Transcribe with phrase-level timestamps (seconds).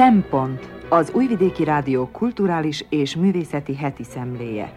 [0.00, 4.72] Szempont az Újvidéki Rádió kulturális és művészeti heti szemléje.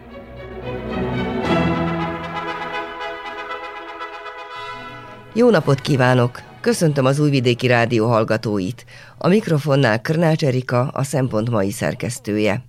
[5.34, 6.40] Jó napot kívánok!
[6.60, 8.84] Köszöntöm az Újvidéki Rádió hallgatóit.
[9.18, 12.64] A mikrofonnál Krnács Erika, a Szempont mai szerkesztője.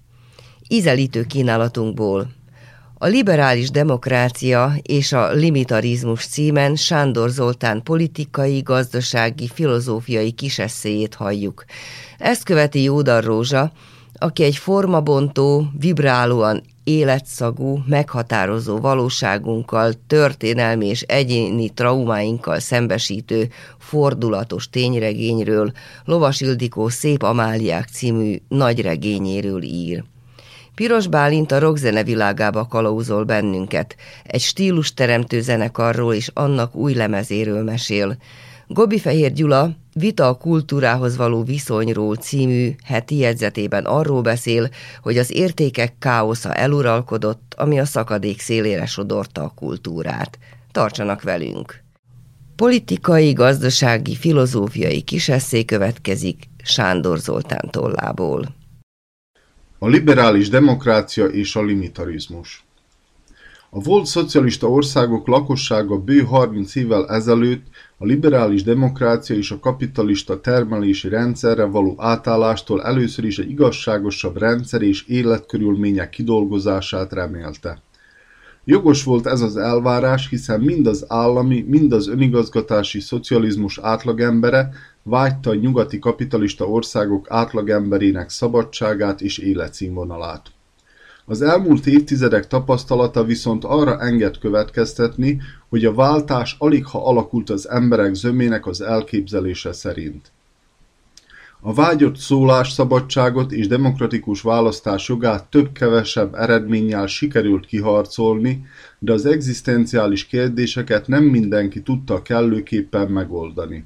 [0.67, 2.27] Ízelítő kínálatunkból
[3.05, 11.65] a liberális demokrácia és a limitarizmus címen Sándor Zoltán politikai, gazdasági, filozófiai kisesszéjét halljuk.
[12.17, 13.71] Ezt követi Jódar Rózsa,
[14.13, 25.71] aki egy formabontó, vibrálóan életszagú, meghatározó valóságunkkal, történelmi és egyéni traumáinkkal szembesítő fordulatos tényregényről,
[26.05, 30.03] Lovas Ildikó Szép Amáliák című nagyregényéről ír.
[30.75, 37.63] Piros Bálint a rockzene világába kalauzol bennünket, egy stílus teremtő zenekarról és annak új lemezéről
[37.63, 38.17] mesél.
[38.67, 44.69] Gobi Fehér Gyula Vita a kultúrához való viszonyról című heti jegyzetében arról beszél,
[45.01, 50.37] hogy az értékek káosza eluralkodott, ami a szakadék szélére sodorta a kultúrát.
[50.71, 51.83] Tartsanak velünk!
[52.55, 58.55] Politikai, gazdasági, filozófiai kisesszé következik Sándor Zoltán tollából.
[59.79, 62.65] A liberális demokrácia és a limitarizmus
[63.69, 67.65] A volt szocialista országok lakossága bő 30 évvel ezelőtt
[67.97, 74.81] a liberális demokrácia és a kapitalista termelési rendszerre való átállástól először is egy igazságosabb rendszer
[74.81, 77.81] és életkörülmények kidolgozását remélte.
[78.67, 84.69] Jogos volt ez az elvárás, hiszen mind az állami, mind az önigazgatási szocializmus átlagembere
[85.03, 90.51] vágyta a nyugati kapitalista országok átlagemberének szabadságát és életszínvonalát.
[91.25, 98.13] Az elmúlt évtizedek tapasztalata viszont arra enged következtetni, hogy a váltás aligha alakult az emberek
[98.13, 100.31] zömének az elképzelése szerint.
[101.67, 108.65] A vágyott szólásszabadságot és demokratikus választás jogát több-kevesebb eredménnyel sikerült kiharcolni,
[108.99, 113.85] de az egzisztenciális kérdéseket nem mindenki tudta kellőképpen megoldani.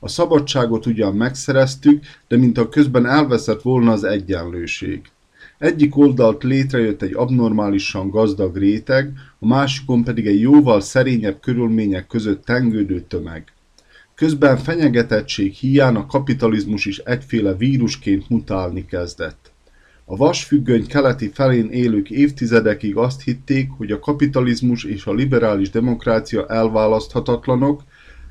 [0.00, 5.00] A szabadságot ugyan megszereztük, de mintha közben elveszett volna az egyenlőség.
[5.58, 12.44] Egyik oldalt létrejött egy abnormálisan gazdag réteg, a másikon pedig egy jóval szerényebb körülmények között
[12.44, 13.52] tengődő tömeg.
[14.18, 19.52] Közben fenyegetettség hiány a kapitalizmus is egyféle vírusként mutálni kezdett.
[20.04, 26.46] A vasfüggöny keleti felén élők évtizedekig azt hitték, hogy a kapitalizmus és a liberális demokrácia
[26.46, 27.82] elválaszthatatlanok,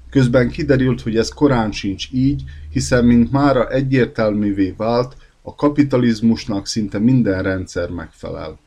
[0.09, 6.99] közben kiderült, hogy ez korán sincs így, hiszen mint mára egyértelművé vált, a kapitalizmusnak szinte
[6.99, 8.59] minden rendszer megfelel.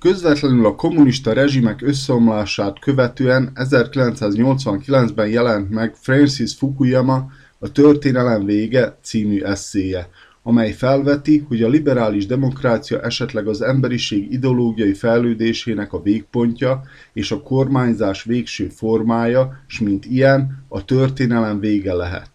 [0.00, 7.26] Közvetlenül a kommunista rezsimek összeomlását követően 1989-ben jelent meg Francis Fukuyama
[7.58, 10.08] a Történelem vége című eszéje,
[10.42, 16.82] amely felveti, hogy a liberális demokrácia esetleg az emberiség ideológiai fejlődésének a végpontja
[17.12, 22.30] és a kormányzás végső formája, s mint ilyen a történelem vége lehet.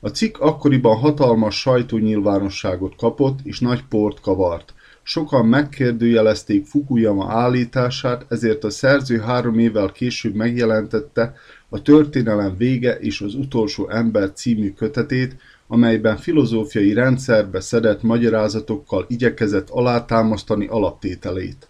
[0.00, 4.74] A cikk akkoriban hatalmas sajtónyilvánosságot kapott és nagy port kavart.
[5.10, 11.34] Sokan megkérdőjelezték Fukuyama állítását, ezért a szerző három évvel később megjelentette
[11.68, 15.36] a Történelem vége és az utolsó ember című kötetét,
[15.66, 21.68] amelyben filozófiai rendszerbe szedett magyarázatokkal igyekezett alátámasztani alaptételét.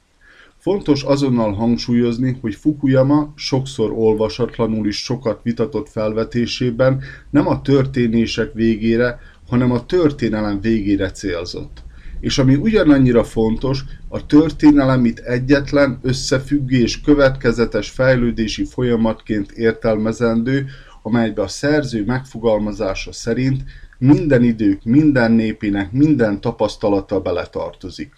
[0.59, 9.19] Fontos azonnal hangsúlyozni, hogy Fukuyama sokszor olvasatlanul is sokat vitatott felvetésében nem a történések végére,
[9.49, 11.87] hanem a történelem végére célzott.
[12.21, 20.67] És ami ugyanannyira fontos, a történelem itt egyetlen, összefüggő és következetes fejlődési folyamatként értelmezendő,
[21.03, 23.63] amelybe a szerző megfogalmazása szerint
[23.99, 28.13] minden idők, minden népének, minden tapasztalata beletartozik.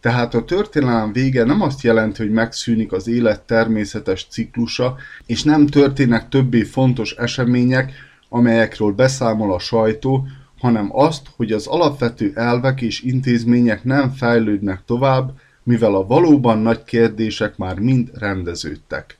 [0.00, 4.96] Tehát a történelem vége nem azt jelenti, hogy megszűnik az élet természetes ciklusa,
[5.26, 7.92] és nem történnek többé fontos események,
[8.28, 10.26] amelyekről beszámol a sajtó,
[10.62, 15.32] hanem azt, hogy az alapvető elvek és intézmények nem fejlődnek tovább,
[15.62, 19.18] mivel a valóban nagy kérdések már mind rendeződtek.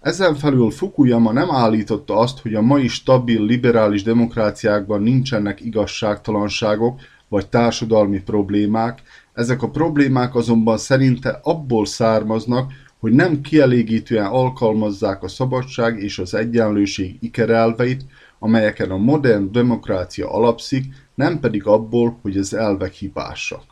[0.00, 7.48] Ezen felül Fukuyama nem állította azt, hogy a mai stabil liberális demokráciákban nincsenek igazságtalanságok vagy
[7.48, 16.02] társadalmi problémák, ezek a problémák azonban szerinte abból származnak, hogy nem kielégítően alkalmazzák a szabadság
[16.02, 18.04] és az egyenlőség ikerelveit,
[18.42, 20.84] amelyeken a modern demokrácia alapszik,
[21.14, 23.62] nem pedig abból, hogy az elvek hibásak.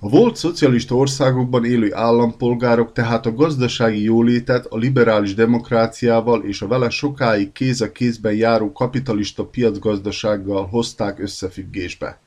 [0.00, 6.66] A volt szocialista országokban élő állampolgárok tehát a gazdasági jólétet a liberális demokráciával és a
[6.66, 12.20] vele sokáig kéz a kézben járó kapitalista piacgazdasággal hozták összefüggésbe.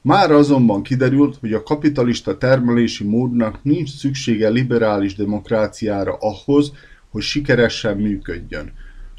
[0.00, 6.72] Már azonban kiderült, hogy a kapitalista termelési módnak nincs szüksége liberális demokráciára ahhoz,
[7.10, 8.72] hogy sikeresen működjön.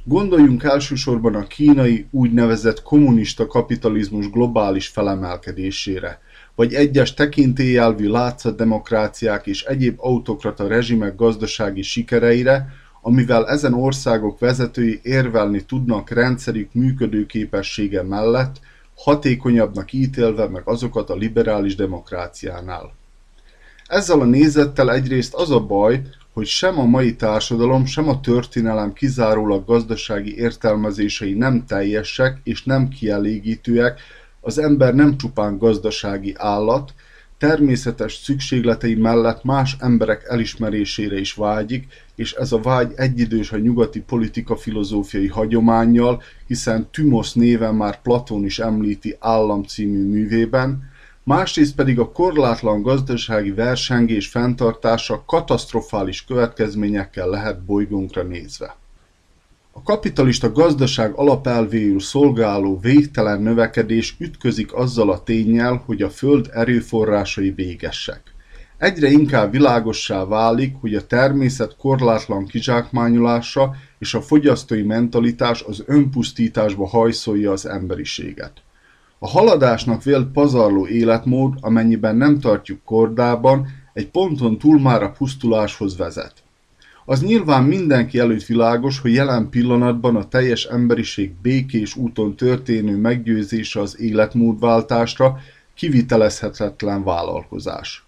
[0.06, 6.22] Gondoljunk elsősorban a kínai úgynevezett kommunista kapitalizmus globális felemelkedésére,
[6.56, 8.12] vagy egyes tekintélyelvű
[8.56, 18.04] demokráciák és egyéb autokrata rezsimek gazdasági sikereire, amivel ezen országok vezetői érvelni tudnak rendszerük működőképessége
[18.04, 18.60] mellett,
[18.96, 22.94] hatékonyabbnak ítélve meg azokat a liberális demokráciánál.
[23.86, 26.02] Ezzel a nézettel egyrészt az a baj,
[26.33, 32.88] hogy sem a mai társadalom, sem a történelem kizárólag gazdasági értelmezései nem teljesek és nem
[32.88, 34.00] kielégítőek,
[34.41, 36.94] az ember nem csupán gazdasági állat,
[37.38, 44.01] természetes szükségletei mellett más emberek elismerésére is vágyik, és ez a vágy egyidős a nyugati
[44.01, 50.91] politika filozófiai hagyományjal, hiszen Tümosz néven már Platón is említi Állam című művében,
[51.24, 58.75] másrészt pedig a korlátlan gazdasági versengés fenntartása katasztrofális következményekkel lehet bolygónkra nézve.
[59.72, 67.52] A kapitalista gazdaság alapelvéül szolgáló végtelen növekedés ütközik azzal a tényel, hogy a föld erőforrásai
[67.52, 68.22] végesek.
[68.78, 76.88] Egyre inkább világossá válik, hogy a természet korlátlan kizsákmányolása és a fogyasztói mentalitás az önpusztításba
[76.88, 78.52] hajszolja az emberiséget.
[79.24, 85.98] A haladásnak vélt pazarló életmód, amennyiben nem tartjuk kordában, egy ponton túl már a pusztuláshoz
[85.98, 86.34] vezet.
[87.06, 93.80] Az nyilván mindenki előtt világos, hogy jelen pillanatban a teljes emberiség békés úton történő meggyőzése
[93.80, 95.38] az életmódváltásra
[95.74, 98.06] kivitelezhetetlen vállalkozás.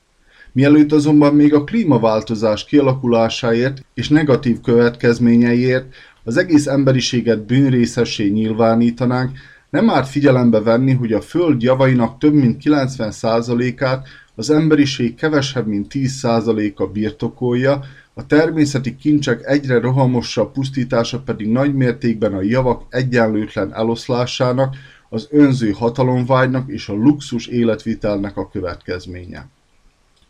[0.51, 9.37] Mielőtt azonban még a klímaváltozás kialakulásáért és negatív következményeiért az egész emberiséget bűnrészessé nyilvánítanánk,
[9.75, 15.91] nem árt figyelembe venni, hogy a Föld javainak több mint 90%-át az emberiség kevesebb mint
[15.93, 17.83] 10%-a birtokolja,
[18.13, 24.75] a természeti kincsek egyre rohamosabb pusztítása pedig nagymértékben a javak egyenlőtlen eloszlásának,
[25.09, 29.47] az önző hatalomvágynak és a luxus életvitelnek a következménye.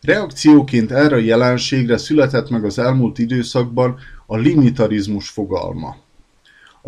[0.01, 6.04] Reakcióként erre a jelenségre született meg az elmúlt időszakban a limitarizmus fogalma.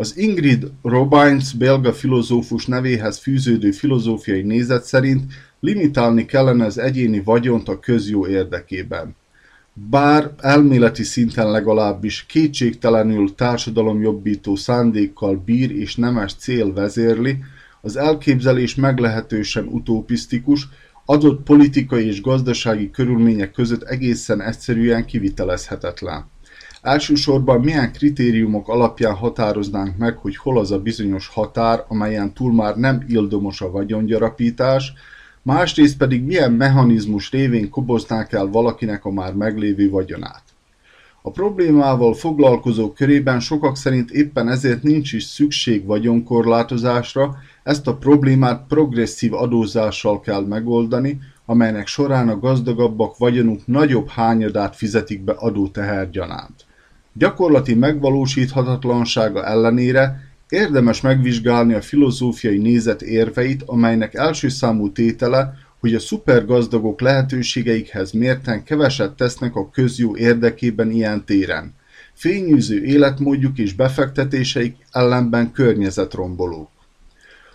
[0.00, 7.68] Az Ingrid Robbins belga filozófus nevéhez fűződő filozófiai nézet szerint limitálni kellene az egyéni vagyont
[7.68, 9.16] a közjó érdekében.
[9.90, 17.38] Bár elméleti szinten legalábbis kétségtelenül társadalomjobbító szándékkal bír és nemes cél vezérli,
[17.80, 20.68] az elképzelés meglehetősen utopisztikus,
[21.04, 26.24] adott politikai és gazdasági körülmények között egészen egyszerűen kivitelezhetetlen.
[26.82, 32.76] Elsősorban milyen kritériumok alapján határoznánk meg, hogy hol az a bizonyos határ, amelyen túl már
[32.76, 34.92] nem ildomos a vagyongyarapítás,
[35.42, 40.42] másrészt pedig milyen mechanizmus révén koboznák el valakinek a már meglévő vagyonát.
[41.22, 48.64] A problémával foglalkozó körében sokak szerint éppen ezért nincs is szükség vagyonkorlátozásra, ezt a problémát
[48.68, 56.66] progresszív adózással kell megoldani, amelynek során a gazdagabbak vagyonuk nagyobb hányadát fizetik be adóteher gyanánt.
[57.18, 65.98] Gyakorlati megvalósíthatatlansága ellenére Érdemes megvizsgálni a filozófiai nézet érveit, amelynek első számú tétele, hogy a
[65.98, 71.74] szupergazdagok lehetőségeikhez mérten keveset tesznek a közjó érdekében ilyen téren.
[72.14, 76.70] Fényűző életmódjuk és befektetéseik ellenben környezetrombolók.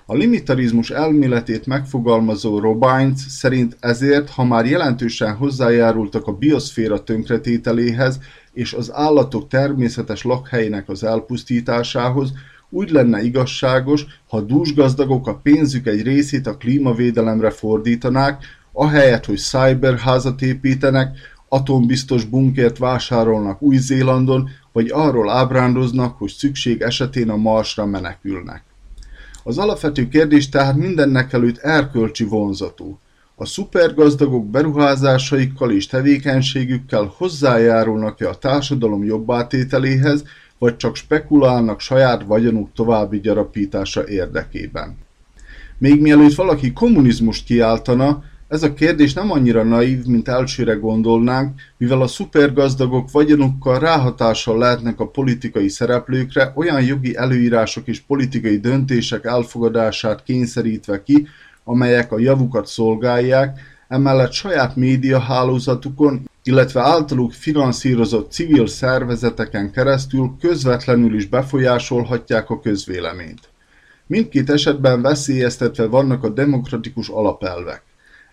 [0.05, 8.19] A limitarizmus elméletét megfogalmazó Robbins szerint ezért, ha már jelentősen hozzájárultak a bioszféra tönkretételéhez
[8.53, 12.33] és az állatok természetes lakhelyének az elpusztításához,
[12.69, 20.41] úgy lenne igazságos, ha dúsgazdagok a pénzük egy részét a klímavédelemre fordítanák, ahelyett, hogy cyberházat
[20.41, 21.17] építenek,
[21.47, 28.63] atombiztos bunkert vásárolnak Új-Zélandon, vagy arról ábrándoznak, hogy szükség esetén a Marsra menekülnek.
[29.43, 32.97] Az alapvető kérdés tehát mindennek előtt erkölcsi vonzatú.
[33.43, 40.23] A szupergazdagok beruházásaikkal és tevékenységükkel hozzájárulnak-e a társadalom jobbátételéhez,
[40.57, 44.97] vagy csak spekulálnak saját vagyonuk további gyarapítása érdekében.
[45.77, 52.01] Még mielőtt valaki kommunizmust kiáltana, ez a kérdés nem annyira naív, mint elsőre gondolnánk, mivel
[52.01, 60.23] a szupergazdagok vagyonukkal ráhatással lehetnek a politikai szereplőkre, olyan jogi előírások és politikai döntések elfogadását
[60.23, 61.27] kényszerítve ki,
[61.63, 71.27] amelyek a javukat szolgálják, emellett saját médiahálózatukon, illetve általuk finanszírozott civil szervezeteken keresztül közvetlenül is
[71.27, 73.49] befolyásolhatják a közvéleményt.
[74.07, 77.83] Mindkét esetben veszélyeztetve vannak a demokratikus alapelvek.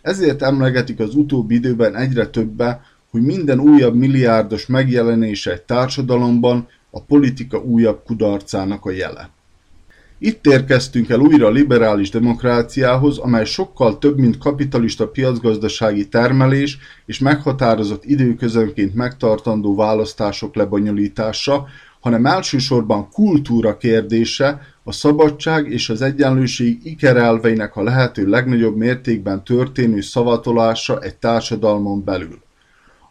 [0.02, 7.02] Ezért emlegetik az utóbbi időben egyre többe, hogy minden újabb milliárdos megjelenése egy társadalomban a
[7.02, 9.30] politika újabb kudarcának a jele.
[10.22, 17.18] Itt érkeztünk el újra a liberális demokráciához, amely sokkal több, mint kapitalista piacgazdasági termelés és
[17.18, 21.66] meghatározott időközönként megtartandó választások lebonyolítása,
[22.00, 30.00] hanem elsősorban kultúra kérdése, a szabadság és az egyenlőség ikerelveinek a lehető legnagyobb mértékben történő
[30.00, 32.38] szavatolása egy társadalmon belül.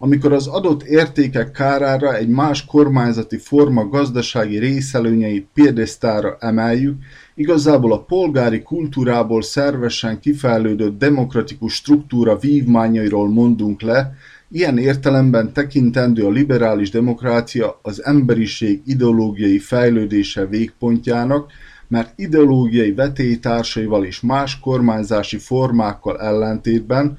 [0.01, 6.97] Amikor az adott értékek kárára egy más kormányzati forma gazdasági részelőnyeit piedesztára emeljük,
[7.35, 14.13] igazából a polgári kultúrából szervesen kifejlődött demokratikus struktúra vívmányairól mondunk le,
[14.51, 21.51] Ilyen értelemben tekintendő a liberális demokrácia az emberiség ideológiai fejlődése végpontjának,
[21.87, 27.17] mert ideológiai vetélytársaival és más kormányzási formákkal ellentétben,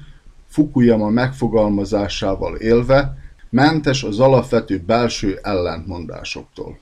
[0.51, 3.17] Fukuyama megfogalmazásával élve,
[3.49, 6.79] mentes az alapvető belső ellentmondásoktól.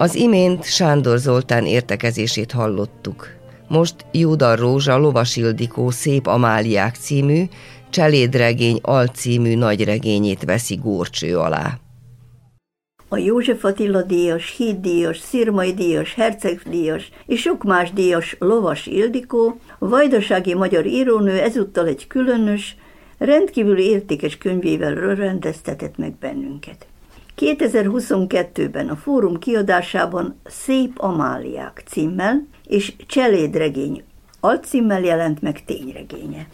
[0.00, 3.28] Az imént Sándor Zoltán értekezését hallottuk.
[3.68, 7.42] Most Júda Rózsa Lovasildikó Szép Amáliák című,
[7.90, 11.78] Cselédregény alcímű nagyregényét veszi górcső alá.
[13.08, 20.54] A József Attila díjas, híddíjas, szirmai díjas, hercegdíjas és sok más díjas Lovas Ildikó, vajdasági
[20.54, 22.76] magyar írónő ezúttal egy különös,
[23.18, 26.86] rendkívül értékes könyvével rendeztetett meg bennünket.
[27.38, 34.04] 2022-ben a fórum kiadásában Szép Amáliák címmel és Cselédregény
[34.40, 36.46] alcímmel jelent meg tényregénye.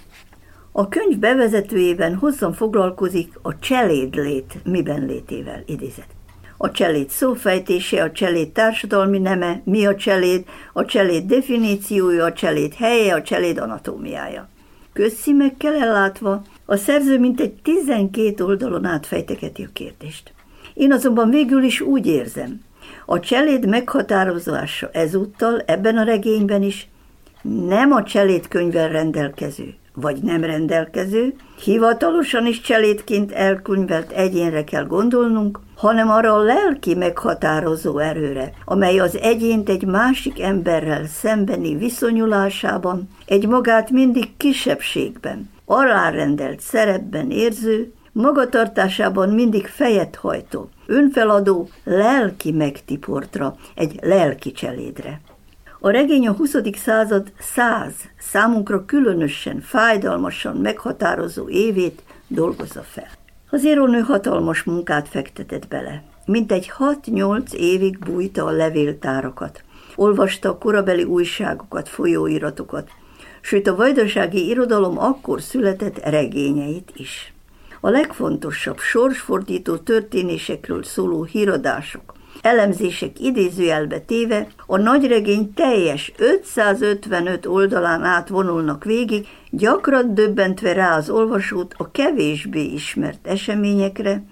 [0.72, 6.10] A könyv bevezetőjében hosszan foglalkozik a cselédlét miben létével idézett.
[6.56, 12.74] A cseléd szófejtése, a cseléd társadalmi neme, mi a cseléd, a cseléd definíciója, a cseléd
[12.74, 14.48] helye, a cseléd anatómiája.
[14.92, 20.33] Közszímekkel ellátva a szerző mintegy 12 oldalon átfejteketi a kérdést.
[20.74, 22.60] Én azonban végül is úgy érzem,
[23.06, 26.88] a cseléd meghatározása ezúttal ebben a regényben is
[27.68, 35.60] nem a cseléd könyvvel rendelkező, vagy nem rendelkező, hivatalosan is cselédként elkönyvelt egyénre kell gondolnunk,
[35.76, 43.46] hanem arra a lelki meghatározó erőre, amely az egyént egy másik emberrel szembeni viszonyulásában, egy
[43.46, 54.52] magát mindig kisebbségben, alárendelt szerepben érző, magatartásában mindig fejet hajtó, önfeladó lelki megtiportra, egy lelki
[54.52, 55.20] cselédre.
[55.80, 56.56] A regény a 20.
[56.74, 63.08] század száz, számunkra különösen, fájdalmasan meghatározó évét dolgozza fel.
[63.50, 66.02] Az írónő hatalmas munkát fektetett bele.
[66.26, 69.62] Mintegy 6-8 évig bújta a levéltárakat.
[69.96, 72.90] Olvasta a korabeli újságokat, folyóiratokat,
[73.40, 77.33] sőt a vajdasági irodalom akkor született regényeit is
[77.84, 88.28] a legfontosabb sorsfordító történésekről szóló híradások, elemzések idézőjelbe téve a nagyregény teljes 555 oldalán át
[88.28, 94.22] vonulnak végig, gyakran döbbentve rá az olvasót a kevésbé ismert eseményekre,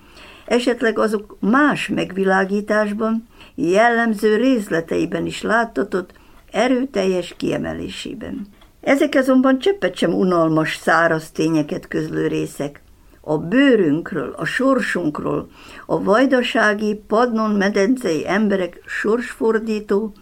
[0.47, 6.13] esetleg azok más megvilágításban, jellemző részleteiben is láttatott
[6.51, 8.47] erőteljes kiemelésében.
[8.81, 12.82] Ezek azonban cseppet sem unalmas, száraz tényeket közlő részek,
[13.25, 15.49] a bőrünkről, a sorsunkról,
[15.87, 20.13] a vajdasági padnon medencei emberek sorsfordító,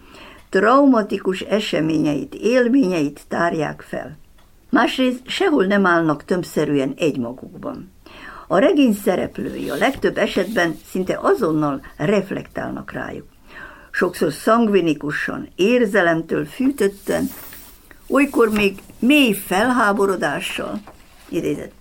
[0.49, 4.17] traumatikus eseményeit, élményeit tárják fel.
[4.69, 7.91] Másrészt sehol nem állnak tömbszerűen egymagukban.
[8.47, 13.27] A regény szereplői a legtöbb esetben szinte azonnal reflektálnak rájuk.
[13.91, 17.29] Sokszor szangvinikusan, érzelemtől fűtötten,
[18.07, 20.81] olykor még mély felháborodással,
[21.29, 21.80] idézett,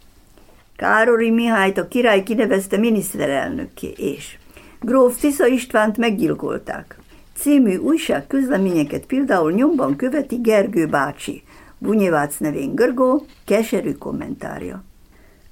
[0.81, 4.39] Károly Mihályt a király kinevezte miniszterelnökké, és
[4.81, 6.99] Gróf Tisza Istvánt meggyilkolták.
[7.35, 11.43] Című újság közleményeket például nyomban követi Gergő bácsi,
[11.79, 14.85] Bunyevác nevén Görgó, keserű kommentárja.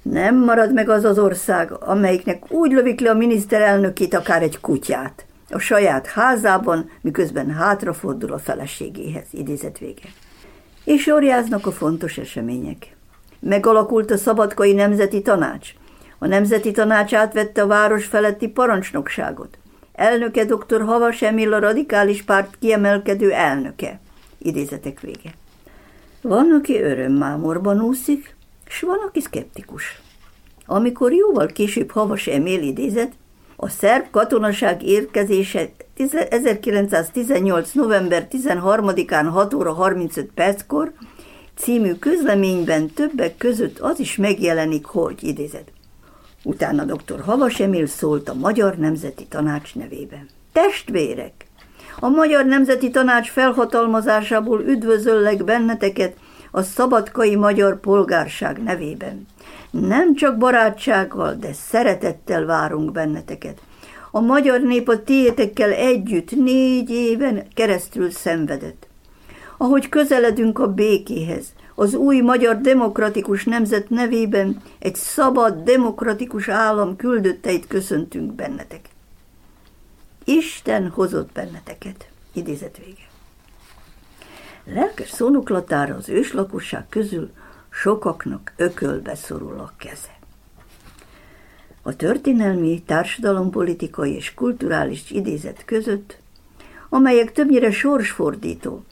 [0.01, 5.25] Nem marad meg az az ország, amelyiknek úgy lövik le a miniszterelnökét, akár egy kutyát.
[5.49, 10.09] A saját házában, miközben hátrafordul a feleségéhez, idézet vége.
[10.83, 12.97] És sorjáznak a fontos események.
[13.39, 15.73] Megalakult a Szabadkai Nemzeti Tanács.
[16.17, 19.57] A Nemzeti Tanács átvette a város feletti parancsnokságot.
[19.93, 20.81] Elnöke dr.
[20.81, 23.99] Havas Emil a radikális párt kiemelkedő elnöke.
[24.37, 25.33] Idézetek vége.
[26.21, 28.35] Van, aki örömmámorban úszik,
[28.67, 30.01] s van, aki szkeptikus.
[30.65, 33.11] Amikor jóval később Havas Emil idézett,
[33.55, 35.69] a szerb katonaság érkezése
[36.29, 37.71] 1918.
[37.73, 40.91] november 13-án 6 óra 35 perckor
[41.59, 45.71] című közleményben többek között az is megjelenik, hogy idézett.
[46.43, 47.21] Utána dr.
[47.21, 50.27] Havas Emil szólt a Magyar Nemzeti Tanács nevében.
[50.51, 51.33] Testvérek!
[51.99, 56.15] A Magyar Nemzeti Tanács felhatalmazásából üdvözöllek benneteket
[56.51, 59.25] a szabadkai magyar polgárság nevében.
[59.71, 63.61] Nem csak barátsággal, de szeretettel várunk benneteket.
[64.11, 68.88] A magyar nép a tiétekkel együtt négy éven keresztül szenvedett.
[69.61, 77.67] Ahogy közeledünk a békéhez, az új magyar demokratikus nemzet nevében egy szabad, demokratikus állam küldötteit
[77.67, 78.89] köszöntünk bennetek.
[80.23, 82.09] Isten hozott benneteket.
[82.33, 83.07] Idézet vége.
[84.63, 87.31] Lelkes szónoklatára az őslakosság közül
[87.69, 90.17] sokaknak ökölbe szorul a keze.
[91.81, 96.17] A történelmi, társadalompolitikai és kulturális idézet között,
[96.89, 98.83] amelyek többnyire sorsfordító,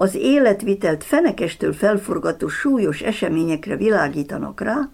[0.00, 4.88] az életvitelt fenekestől felforgató súlyos eseményekre világítanak rá,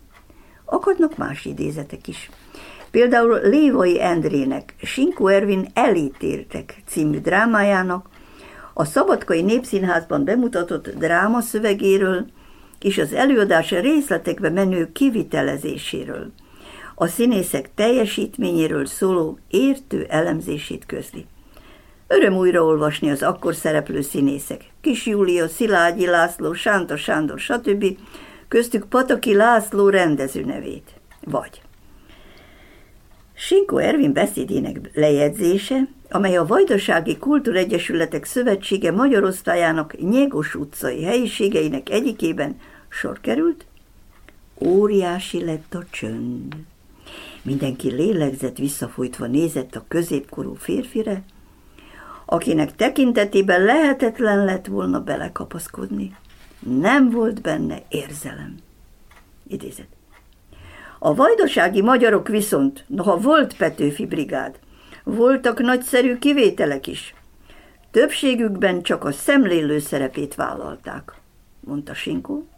[0.65, 2.31] akadnak más idézetek is.
[2.91, 8.09] Például Lévai Endrének Sinkó Ervin Elítéltek című drámájának
[8.75, 12.27] a Szabadkai Népszínházban bemutatott dráma szövegéről
[12.81, 16.33] és az előadás részletekbe menő kivitelezéséről,
[16.95, 21.27] a színészek teljesítményéről szóló értő elemzését közli.
[22.07, 24.65] Öröm újra olvasni az akkor szereplő színészek.
[24.81, 27.85] Kis Júlia, Szilágyi László, Sánta Sándor, stb.
[28.49, 30.91] Köztük Pataki László rendező nevét.
[31.25, 31.63] Vagy
[33.35, 42.57] Sinko Ervin beszédének lejegyzése, amely a Vajdasági Kultúregyesületek Szövetsége Magyarosztályának Nyegos utcai helyiségeinek egyikében
[42.89, 43.67] sor került,
[44.61, 46.57] óriási lett a csönd.
[47.43, 51.23] Mindenki lélegzett visszafolytva nézett a középkorú férfire,
[52.35, 56.17] akinek tekintetében lehetetlen lett volna belekapaszkodni.
[56.59, 58.55] Nem volt benne érzelem.
[59.49, 59.87] Idézet.
[60.99, 64.59] A vajdasági magyarok viszont, noha volt Petőfi brigád,
[65.05, 67.15] voltak nagyszerű kivételek is.
[67.91, 71.13] Többségükben csak a szemlélő szerepét vállalták,
[71.61, 72.49] mondta Sinkó.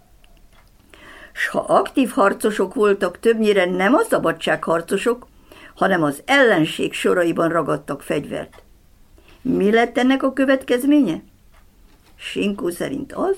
[1.33, 5.27] S ha aktív harcosok voltak, többnyire nem a szabadságharcosok,
[5.75, 8.65] hanem az ellenség soraiban ragadtak fegyvert.
[9.49, 11.23] Mi lett ennek a következménye?
[12.15, 13.37] Sinkó szerint az,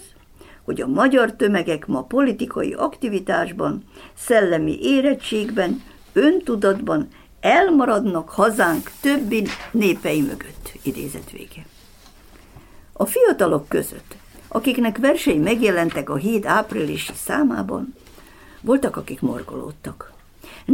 [0.64, 7.08] hogy a magyar tömegek ma politikai aktivitásban, szellemi érettségben, öntudatban
[7.40, 11.66] elmaradnak hazánk többi népei mögött, idézet vége.
[12.92, 14.16] A fiatalok között,
[14.48, 17.94] akiknek versei megjelentek a híd áprilisi számában,
[18.60, 20.12] voltak, akik morgolódtak.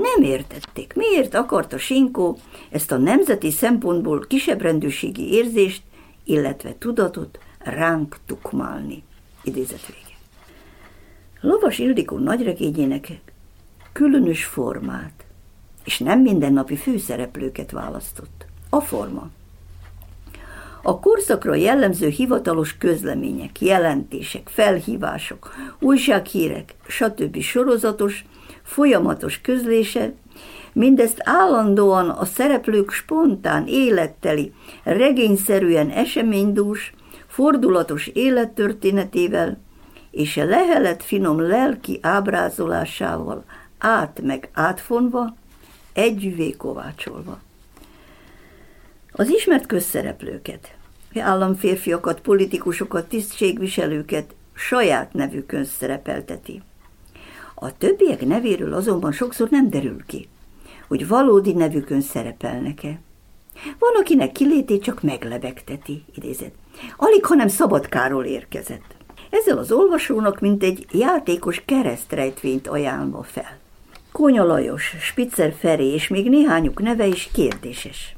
[0.02, 2.38] Nem értették, miért akarta Sinkó
[2.70, 5.83] ezt a nemzeti szempontból kisebbrendűségi érzést,
[6.24, 9.02] illetve tudatot ránk tukmálni.
[9.42, 10.16] Idézet vége.
[11.40, 13.20] Lovas Ildikó nagyregényének
[13.92, 15.24] különös formát,
[15.85, 18.46] és nem mindennapi főszereplőket választott.
[18.70, 19.30] A forma.
[20.83, 27.40] A korszakra jellemző hivatalos közlemények, jelentések, felhívások, újsághírek, stb.
[27.40, 28.24] sorozatos,
[28.64, 30.12] folyamatos közlése,
[30.72, 36.94] mindezt állandóan a szereplők spontán, életteli, regényszerűen eseménydús,
[37.27, 39.59] fordulatos élettörténetével
[40.11, 43.44] és a lehelet finom lelki ábrázolásával
[43.79, 45.37] át meg átfonva,
[45.92, 47.40] együvé kovácsolva.
[49.12, 50.77] Az ismert közszereplőket,
[51.18, 56.62] államférfiakat, politikusokat, tisztségviselőket saját nevükön szerepelteti.
[57.64, 60.29] A többiek nevéről azonban sokszor nem derül ki,
[60.88, 63.00] hogy valódi nevükön szerepelnek-e.
[63.79, 66.55] Van, akinek kilétét csak meglebegteti, idézett.
[66.96, 68.94] Alig, hanem Szabadkáról érkezett.
[69.31, 73.59] Ezzel az olvasónak mint egy játékos keresztrejtvényt ajánlva fel.
[74.12, 78.16] Kónya Lajos, Spitzer Feri és még néhányuk neve is kérdéses.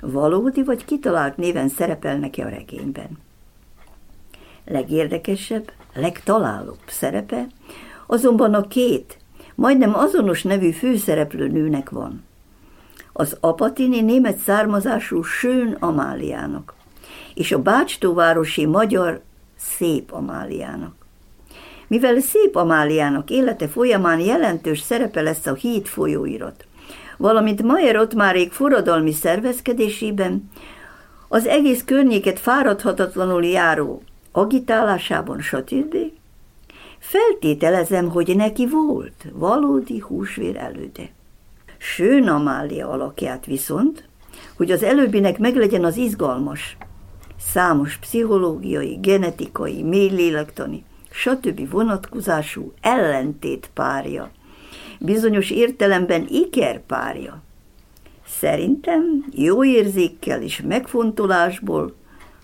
[0.00, 3.18] Valódi vagy kitalált néven szerepelnek-e a regényben?
[4.64, 7.46] Legérdekesebb, legtalálóbb szerepe
[8.12, 9.16] azonban a két,
[9.54, 12.24] majdnem azonos nevű főszereplő nőnek van.
[13.12, 16.74] Az apatini német származású Sőn Amáliának,
[17.34, 19.20] és a Bácstóvárosi magyar
[19.58, 20.94] Szép Amáliának.
[21.88, 26.66] Mivel Szép Amáliának élete folyamán jelentős szerepe lesz a híd folyóirat,
[27.16, 30.50] valamint Mayer Ottmárék forradalmi szervezkedésében,
[31.28, 35.96] az egész környéket fáradhatatlanul járó agitálásában, stb.
[37.02, 41.10] Feltételezem, hogy neki volt valódi húsvér előde.
[41.78, 44.08] Sőn Amália alakját viszont,
[44.56, 46.76] hogy az előbbinek meglegyen az izgalmas,
[47.38, 51.70] számos pszichológiai, genetikai, mélylélektani, stb.
[51.70, 54.30] vonatkozású ellentét párja,
[55.00, 57.42] bizonyos értelemben ikerpárja.
[58.26, 61.94] Szerintem jó érzékkel és megfontolásból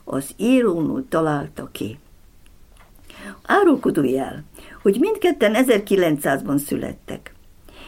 [0.04, 1.98] az írónul találta ki.
[3.42, 4.44] Árulkodó jel,
[4.82, 7.34] hogy mindketten 1900-ban születtek.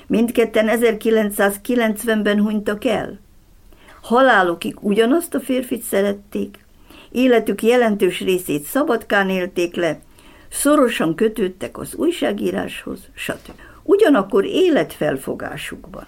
[0.06, 3.18] Mindketten 1990-ben hunytak el.
[4.02, 6.64] Halálukig ugyanazt a férfit szerették,
[7.10, 10.00] életük jelentős részét szabadkán élték le,
[10.48, 13.52] szorosan kötődtek az újságíráshoz, stb.
[13.82, 16.06] Ugyanakkor életfelfogásukban,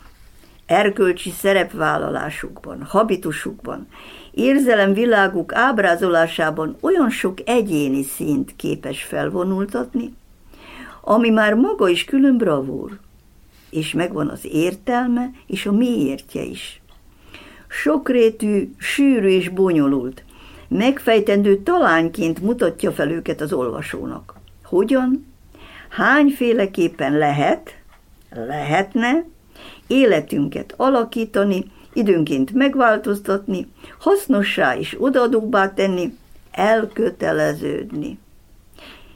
[0.67, 3.87] erkölcsi szerepvállalásukban, habitusukban,
[4.31, 10.15] érzelemviláguk ábrázolásában olyan sok egyéni szint képes felvonultatni,
[11.05, 12.99] ami már maga is külön bravúr,
[13.71, 16.81] és megvan az értelme és a miértje is.
[17.69, 20.25] Sokrétű, sűrű és bonyolult,
[20.69, 24.35] megfejtendő talányként mutatja fel őket az olvasónak.
[24.65, 25.27] Hogyan?
[25.89, 27.75] Hányféleképpen lehet,
[28.31, 29.25] lehetne
[29.87, 36.17] életünket alakítani, időnként megváltoztatni, hasznossá és odaadóbbá tenni,
[36.51, 38.19] elköteleződni.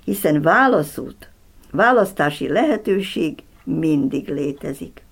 [0.04, 1.30] Hiszen válaszút,
[1.76, 5.04] választási lehetőség mindig létezik.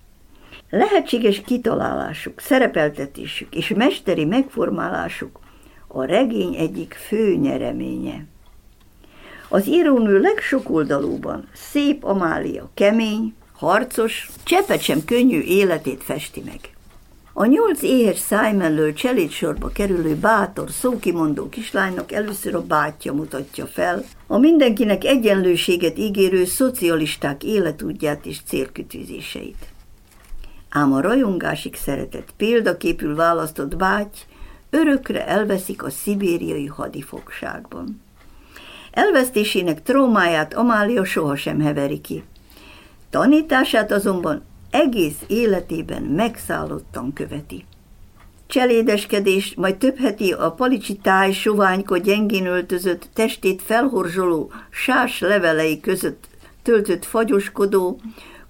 [0.70, 5.38] Lehetséges kitalálásuk, szerepeltetésük és mesteri megformálásuk
[5.87, 8.24] a regény egyik fő nyereménye.
[9.48, 16.61] Az írónő legsokoldalúban szép Amália kemény, harcos, cseppet sem könnyű életét festi meg.
[17.36, 24.38] A nyolc éhes szájmellől cselédsorba kerülő bátor, szókimondó kislánynak először a bátyja mutatja fel a
[24.38, 29.66] mindenkinek egyenlőséget ígérő szocialisták életútját és célkütőzéseit.
[30.68, 34.18] Ám a rajongásig szeretett példaképül választott báty
[34.70, 38.02] örökre elveszik a szibériai hadifogságban.
[38.90, 42.24] Elvesztésének traumáját Amália sohasem heveri ki.
[43.10, 44.42] Tanítását azonban
[44.74, 47.64] egész életében megszállottan követi.
[48.46, 56.28] Cselédeskedés, majd több heti a palicsi táj soványko gyengén öltözött, testét felhorzsoló sás levelei között
[56.62, 58.00] töltött fagyoskodó,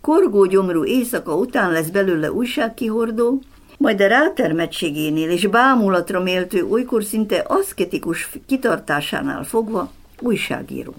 [0.00, 3.42] korgógyomrú éjszaka után lesz belőle újságkihordó,
[3.78, 10.94] majd a rátermettségénél és bámulatra méltő olykor szinte aszketikus kitartásánál fogva újságíró.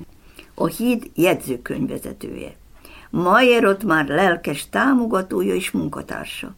[0.54, 2.56] A híd jegyzőkönyvezetője.
[3.16, 6.56] Mayer ott már lelkes támogatója és munkatársa.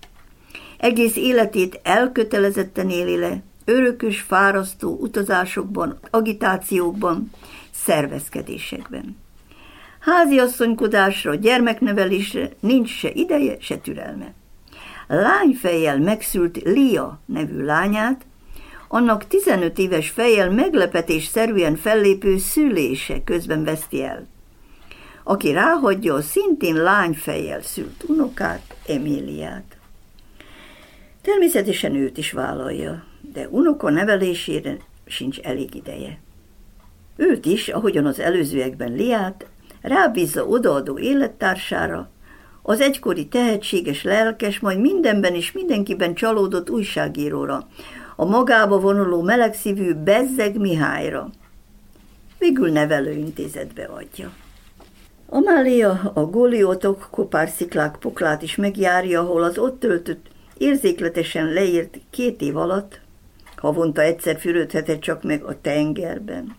[0.77, 7.31] Egész életét elkötelezetten éli le, örökös, fárasztó utazásokban, agitációkban,
[7.71, 9.17] szervezkedésekben.
[9.99, 14.33] Háziasszonykodásra, gyermeknevelésre nincs se ideje, se türelme.
[15.07, 18.25] Lányfejjel megszült Lia nevű lányát,
[18.87, 24.27] annak 15 éves fejjel meglepetésszerűen fellépő szülése közben veszti el
[25.29, 29.77] aki ráhagyja a szintén lányfejjel szült unokát, Emíliát.
[31.21, 36.19] Természetesen őt is vállalja, de unoka nevelésére sincs elég ideje.
[37.15, 39.45] Őt is, ahogyan az előzőekben Liát,
[39.81, 42.09] rábízza odaadó élettársára,
[42.61, 47.67] az egykori tehetséges, lelkes, majd mindenben és mindenkiben csalódott újságíróra,
[48.15, 51.29] a magába vonuló melegszívű Bezzeg Mihályra.
[52.37, 54.31] Végül nevelőintézetbe adja.
[55.29, 60.25] Amália a góliótok kopársziklák poklát is megjárja, ahol az ott töltött,
[60.57, 62.99] érzékletesen leírt két év alatt,
[63.55, 66.55] havonta egyszer fürödhetett csak meg a tengerben.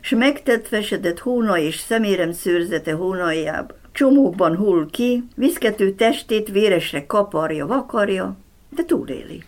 [0.00, 8.36] S megtetvesedett hóna és szemérem szőrzete hónaljába, csomókban hull ki, viszkető testét véresre kaparja, vakarja,
[8.68, 9.42] de túléli.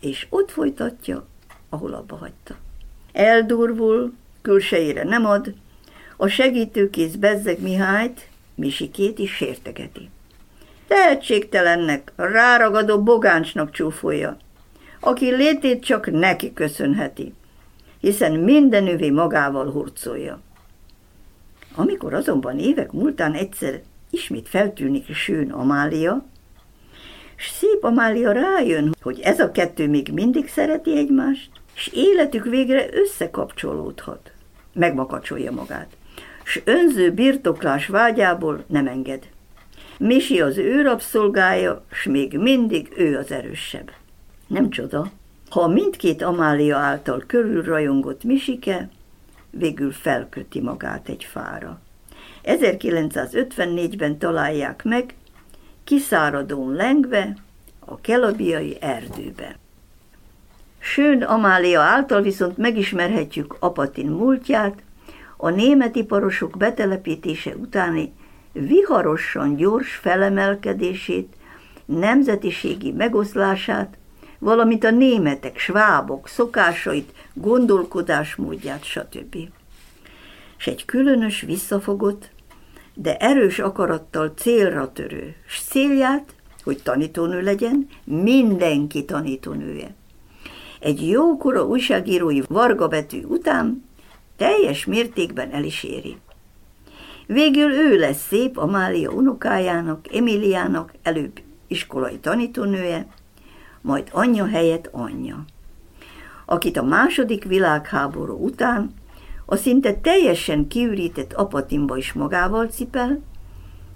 [0.00, 1.26] És ott folytatja,
[1.68, 2.56] ahol abba hagyta.
[3.12, 5.54] Eldurvul, külsejére nem ad,
[6.22, 10.10] a segítőkész Bezzeg Mihályt, Misikét is sértegeti.
[10.86, 14.36] Tehetségtelennek, ráragadó bogáncsnak csúfolja,
[15.00, 17.34] aki létét csak neki köszönheti,
[18.00, 20.40] hiszen minden övé magával hurcolja.
[21.74, 23.80] Amikor azonban évek múltán egyszer
[24.10, 26.24] ismét feltűnik Sőn Amália,
[27.36, 32.86] és szép Amália rájön, hogy ez a kettő még mindig szereti egymást, és életük végre
[32.92, 34.32] összekapcsolódhat.
[34.72, 35.96] Megmakacsolja magát,
[36.44, 39.28] s önző birtoklás vágyából nem enged.
[39.98, 43.90] Misi az ő rabszolgája, s még mindig ő az erősebb.
[44.46, 45.10] Nem csoda,
[45.50, 48.88] ha mindkét Amália által körülrajongott Misike
[49.50, 51.80] végül felköti magát egy fára.
[52.44, 55.14] 1954-ben találják meg,
[55.84, 57.36] kiszáradón lengve,
[57.78, 59.58] a kelabiai erdőbe.
[60.78, 64.82] Sőn Amália által viszont megismerhetjük Apatin múltját,
[65.44, 68.12] a német iparosok betelepítése utáni
[68.52, 71.34] viharosan gyors felemelkedését,
[71.84, 73.98] nemzetiségi megoszlását,
[74.38, 79.36] valamint a németek, svábok szokásait, gondolkodásmódját, stb.
[80.58, 82.30] És egy különös, visszafogott,
[82.94, 89.94] de erős akarattal célra törő, s célját, hogy tanítónő legyen, mindenki tanítónője.
[90.80, 93.90] Egy jókora újságírói vargabetű után
[94.42, 96.16] teljes mértékben el is éri.
[97.26, 103.06] Végül ő lesz szép Amália unokájának, Emiliának előbb iskolai tanítónője,
[103.80, 105.44] majd anyja helyett anyja,
[106.46, 108.94] akit a második világháború után
[109.46, 113.20] a szinte teljesen kiürített apatimba is magával cipel,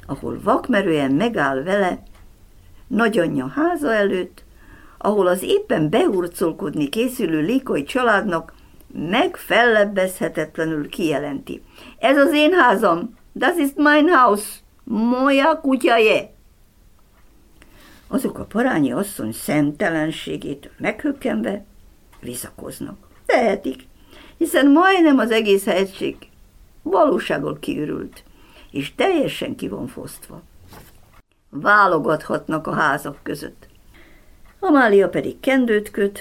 [0.06, 2.02] ahol vakmerően megáll vele
[2.86, 4.44] nagyanyja háza előtt,
[4.98, 8.55] ahol az éppen behurcolkodni készülő lékai családnak
[8.96, 11.62] megfellebbezhetetlenül kijelenti.
[11.98, 14.42] Ez az én házam, das ist mein Haus,
[14.84, 16.34] moja kutyaje.
[18.08, 21.64] Azok a parányi asszony szemtelenségét meghökkenve
[22.20, 22.96] visszakoznak.
[23.26, 23.82] Tehetik,
[24.36, 26.16] hiszen majdnem az egész hegység
[26.82, 28.24] valóságol kiürült,
[28.70, 30.42] és teljesen ki van fosztva.
[31.50, 33.68] Válogathatnak a házak között.
[34.58, 36.20] Amália pedig kendőt köt,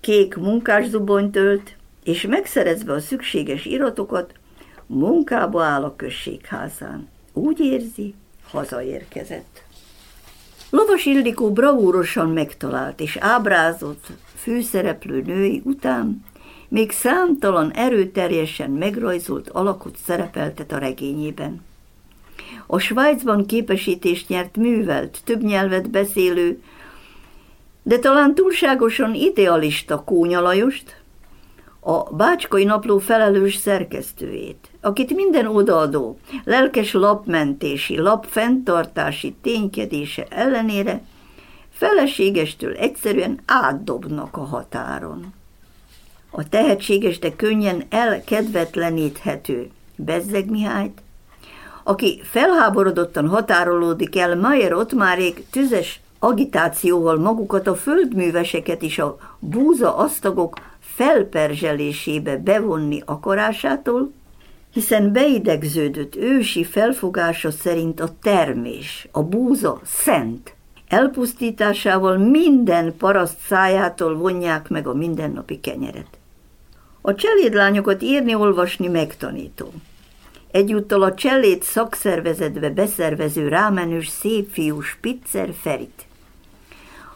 [0.00, 1.75] kék munkászubonyt ölt,
[2.06, 4.32] és megszerezve a szükséges iratokat,
[4.86, 7.08] munkába áll a községházán.
[7.32, 8.14] Úgy érzi,
[8.50, 9.62] hazaérkezett.
[10.70, 16.24] Lovas Ildikó bravúrosan megtalált és ábrázott főszereplő női után
[16.68, 21.64] még számtalan erőterjesen megrajzolt alakot szerepeltet a regényében.
[22.66, 26.62] A Svájcban képesítést nyert művelt, több nyelvet beszélő,
[27.82, 31.04] de talán túlságosan idealista Kónya Lajost,
[31.88, 41.02] a Bácskai Napló felelős szerkesztőjét, akit minden odaadó, lelkes lapmentési, lapfenntartási ténykedése ellenére
[41.70, 45.34] feleségestől egyszerűen átdobnak a határon.
[46.30, 51.02] A tehetséges, de könnyen elkedvetleníthető Bezzeg Mihályt,
[51.82, 60.56] aki felháborodottan határolódik el Mayer Ottmárék tüzes agitációval magukat a földműveseket is a búza asztagok
[60.96, 64.12] felperzselésébe bevonni akarásától,
[64.72, 70.54] hiszen beidegződött ősi felfogása szerint a termés, a búza szent.
[70.88, 76.18] Elpusztításával minden paraszt szájától vonják meg a mindennapi kenyeret.
[77.00, 79.72] A cselédlányokat írni-olvasni megtanító.
[80.50, 86.06] Egyúttal a cselét szakszervezetbe beszervező rámenős szép fiú Spitzer Ferit,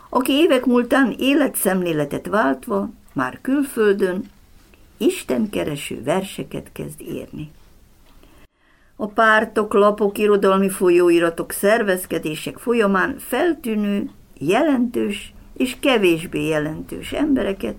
[0.09, 4.25] aki évek múltán életszemléletet váltva már külföldön
[4.97, 7.51] istenkereső verseket kezd írni.
[8.97, 17.77] A pártok, lapok, irodalmi folyóiratok, szervezkedések folyamán feltűnő, jelentős és kevésbé jelentős embereket,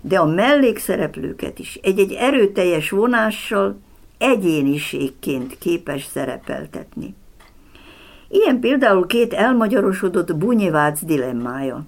[0.00, 3.78] de a mellékszereplőket is egy-egy erőteljes vonással
[4.18, 7.14] egyéniségként képes szerepeltetni.
[8.28, 11.84] Ilyen például két elmagyarosodott Bunyevác dilemmája.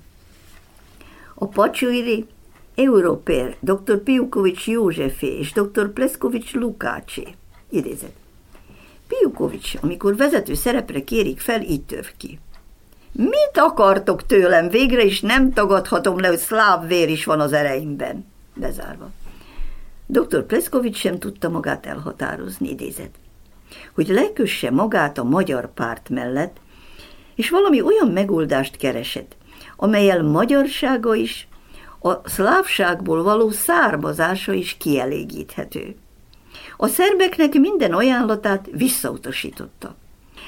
[1.35, 2.27] A Pacsuiri
[2.77, 3.99] Európér, dr.
[4.03, 5.89] Piukovics Józsefé és dr.
[5.93, 7.27] Pleskovics Lukácsé.
[7.71, 8.13] Idézet.
[9.09, 12.39] Piukovics, amikor vezető szerepre kérik fel, így töv ki.
[13.13, 14.69] Mit akartok tőlem?
[14.69, 18.27] Végre is nem tagadhatom le, hogy szláv vér is van az ereimben.
[18.55, 19.11] Bezárva.
[20.07, 20.43] Dr.
[20.43, 23.11] Pleskovics sem tudta magát elhatározni, idézet.
[23.95, 26.57] Hogy lekösse magát a magyar párt mellett,
[27.35, 29.37] és valami olyan megoldást keresett,
[29.77, 31.49] amelyel magyarsága is,
[32.07, 35.97] a szlávságból való származása is kielégíthető.
[36.77, 39.95] A szerbeknek minden ajánlatát visszautasította.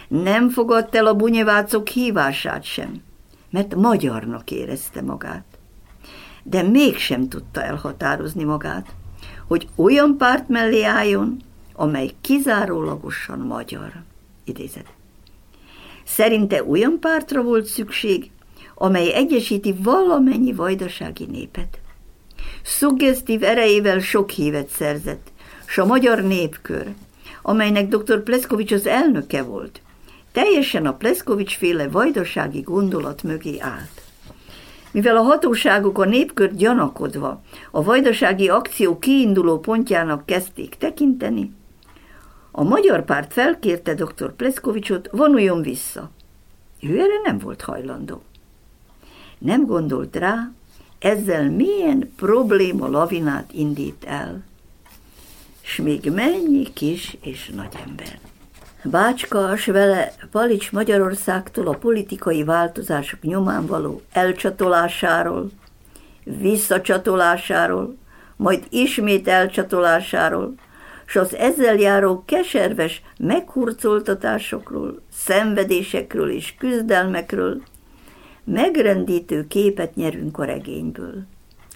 [0.08, 3.02] Nem fogadta el a bunyevácok hívását sem,
[3.50, 5.44] mert magyarnak érezte magát.
[6.42, 8.86] De mégsem tudta elhatározni magát,
[9.46, 11.36] hogy olyan párt mellé álljon,
[11.72, 13.92] amely kizárólagosan magyar.
[14.44, 14.86] Idézet.
[16.04, 18.30] Szerinte olyan pártra volt szükség,
[18.80, 21.78] amely egyesíti valamennyi vajdasági népet.
[22.62, 25.26] Szuggesztív erejével sok hívet szerzett,
[25.66, 26.86] s a magyar népkör,
[27.42, 28.22] amelynek dr.
[28.22, 29.80] Pleszkovics az elnöke volt,
[30.32, 34.02] teljesen a Pleszkovics féle vajdasági gondolat mögé állt.
[34.90, 41.52] Mivel a hatóságok a népkört gyanakodva a vajdasági akció kiinduló pontjának kezdték tekinteni,
[42.50, 44.32] a magyar párt felkérte dr.
[44.36, 46.10] Pleszkovicsot, vonuljon vissza.
[46.80, 48.22] Ő erre nem volt hajlandó.
[49.38, 50.50] Nem gondolt rá,
[50.98, 54.44] ezzel milyen probléma lavinát indít el.
[55.60, 58.18] S még mennyi kis és nagy ember.
[58.84, 65.50] Bácska s vele Palics Magyarországtól a politikai változások nyomán való elcsatolásáról,
[66.24, 67.96] visszacsatolásáról,
[68.36, 70.54] majd ismét elcsatolásáról,
[71.06, 77.62] s az ezzel járó keserves meghurcoltatásokról, szenvedésekről és küzdelmekről
[78.52, 81.22] megrendítő képet nyerünk a regényből.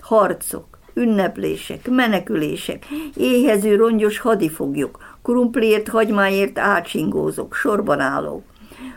[0.00, 8.42] Harcok, ünneplések, menekülések, éhező rongyos hadifoglyok, krumpliért, hagymáért átsingózok, sorban állók.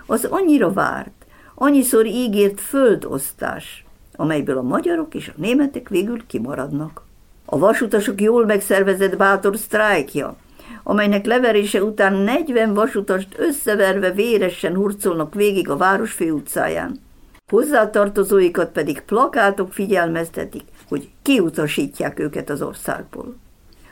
[0.05, 3.85] Az annyira várt, annyiszor ígért földosztás,
[4.15, 7.01] amelyből a magyarok és a németek végül kimaradnak.
[7.45, 10.35] A vasutasok jól megszervezett bátor sztrájkja,
[10.83, 17.03] amelynek leverése után 40 vasutast összeverve véresen hurcolnak végig a város főutcáján.
[17.51, 23.35] Hozzátartozóikat pedig plakátok figyelmeztetik, hogy kiutasítják őket az országból.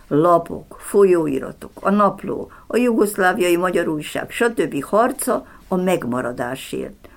[0.07, 4.83] Lapok, folyóiratok, a napló, a jugoszláviai magyar újság, stb.
[4.83, 7.09] harca a megmaradásért,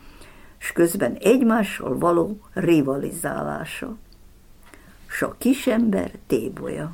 [0.61, 3.97] és közben egymással való rivalizálása.
[5.07, 6.93] S a kisember tébolya.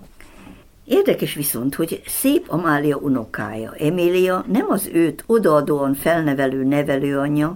[0.84, 7.54] Érdekes viszont, hogy szép Amália unokája, Emília nem az őt odaadóan felnevelő nevelőanyja,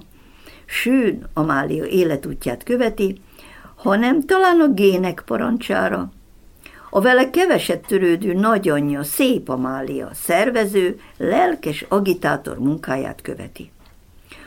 [0.67, 3.21] sűn Amália életútját követi,
[3.77, 6.13] hanem talán a gének parancsára.
[6.91, 13.71] A vele keveset törődő nagyanyja, szép Amália, szervező, lelkes agitátor munkáját követi.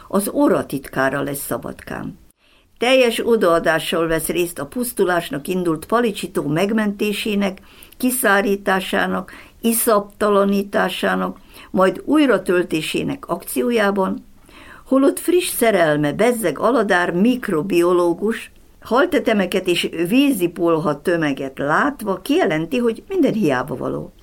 [0.08, 2.18] Az oratitkára lesz szabadkám.
[2.78, 7.62] Teljes odaadással vesz részt a pusztulásnak indult palicsító megmentésének,
[7.98, 11.38] kiszárításának, iszaptalanításának,
[11.72, 14.26] majd újratöltésének akciójában,
[14.90, 23.76] holott friss szerelme Bezzeg Aladár mikrobiológus, haltetemeket és vízipolha tömeget látva kijelenti, hogy minden hiába
[23.76, 24.14] való.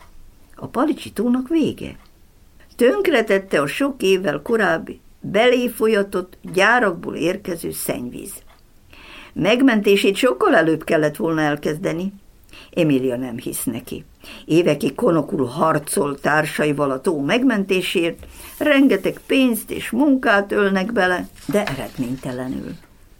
[0.54, 1.96] A palicsitónak vége.
[2.76, 8.32] Tönkretette a sok évvel korábbi belé folyatott, gyárakból érkező szennyvíz.
[9.32, 12.12] Megmentését sokkal előbb kellett volna elkezdeni.
[12.74, 14.04] Emília nem hisz neki.
[14.44, 18.26] Évekig konokul harcol társaival a tó megmentésért,
[18.58, 22.74] rengeteg pénzt és munkát ölnek bele, de eredménytelenül.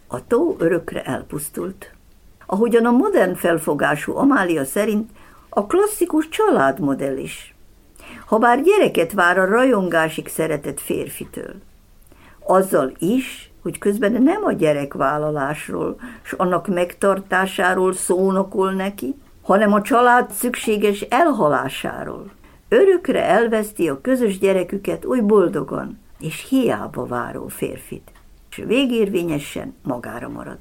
[0.07, 1.91] A tó örökre elpusztult.
[2.45, 5.09] Ahogyan a modern felfogású Amália szerint
[5.49, 7.55] a klasszikus családmodell is.
[8.25, 11.53] Habár gyereket vár a rajongásig szeretett férfitől.
[12.39, 19.15] Azzal is, hogy közben nem a gyerekvállalásról s annak megtartásáról szónokol neki,
[19.47, 22.31] hanem a család szükséges elhalásáról.
[22.69, 28.11] Örökre elveszti a közös gyereküket oly boldogan és hiába váró férfit,
[28.49, 30.57] és végérvényesen magára marad.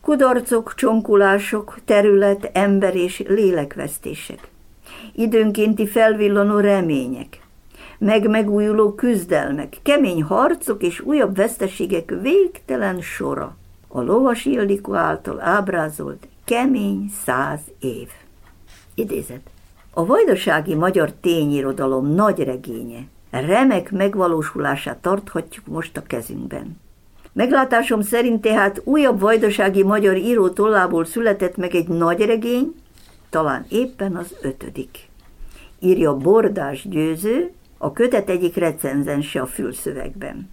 [0.00, 4.48] Kudarcok, csonkulások, terület, ember és lélekvesztések.
[5.14, 7.40] Időnkénti felvillanó remények,
[7.98, 13.56] meg megújuló küzdelmek, kemény harcok és újabb veszteségek végtelen sora.
[13.88, 18.08] A lovas Ildikó által ábrázolt kemény száz év.
[18.94, 19.40] Idézet.
[19.90, 22.98] A vajdasági magyar tényirodalom nagy regénye,
[23.30, 26.80] remek megvalósulását tarthatjuk most a kezünkben.
[27.32, 32.74] Meglátásom szerint tehát újabb vajdasági magyar író tollából született meg egy nagy regény,
[33.30, 35.08] talán éppen az ötödik.
[35.78, 40.50] Írja Bordás Győző, a kötet egyik recenzense a fülszövegben.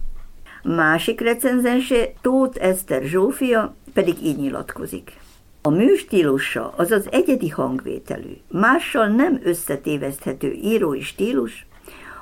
[0.62, 5.24] Másik recenzense Tóth Eszter Zsófia pedig így nyilatkozik.
[5.66, 11.66] A műstílusa, azaz egyedi hangvételű, mással nem összetéveszthető írói stílus,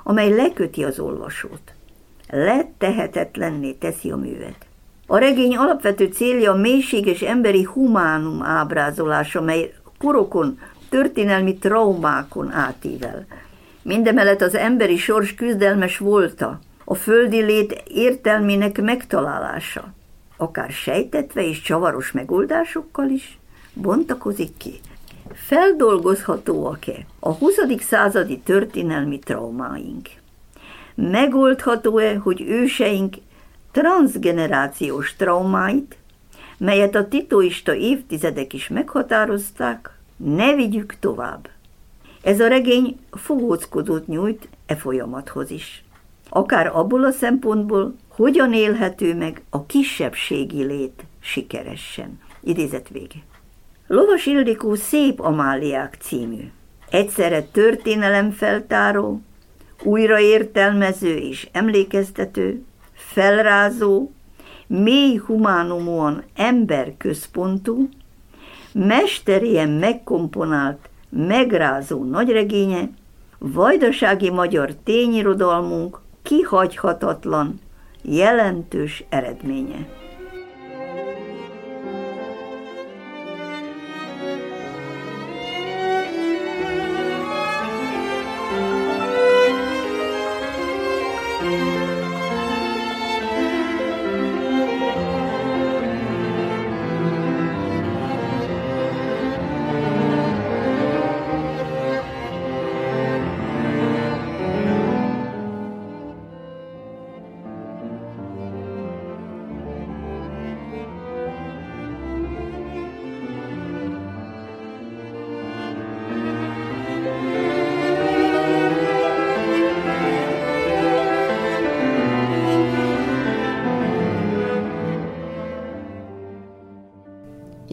[0.02, 1.60] amely leköti az olvasót.
[2.30, 4.66] Lettehetetlenné teszi a művet.
[5.06, 13.26] A regény alapvető célja a mélységes emberi humánum ábrázolása, mely korokon, történelmi traumákon átível.
[13.82, 19.94] Mindemellett az emberi sors küzdelmes volta, a földi lét értelmének megtalálása
[20.36, 23.38] akár sejtetve és csavaros megoldásokkal is
[23.72, 24.80] bontakozik ki.
[25.32, 27.54] Feldolgozhatóak-e a 20.
[27.80, 30.08] századi történelmi traumáink?
[30.94, 33.16] Megoldható-e, hogy őseink
[33.70, 35.96] transgenerációs traumáit,
[36.58, 41.48] melyet a titoista évtizedek is meghatározták, ne vigyük tovább.
[42.22, 45.84] Ez a regény fogóckodót nyújt e folyamathoz is.
[46.28, 52.20] Akár abból a szempontból, hogyan élhető meg a kisebbségi lét sikeresen.
[52.40, 53.22] Idézet vége.
[53.86, 56.50] Lovas Ildikó Szép Amáliák című.
[56.90, 59.20] Egyszerre történelemfeltáró,
[59.82, 64.10] újraértelmező és emlékeztető, felrázó,
[64.66, 67.88] mély humánumúan emberközpontú,
[68.72, 72.90] mesterien megkomponált, megrázó nagyregénye,
[73.38, 77.60] vajdasági magyar tényirodalmunk kihagyhatatlan,
[78.04, 80.03] jelentős eredménye.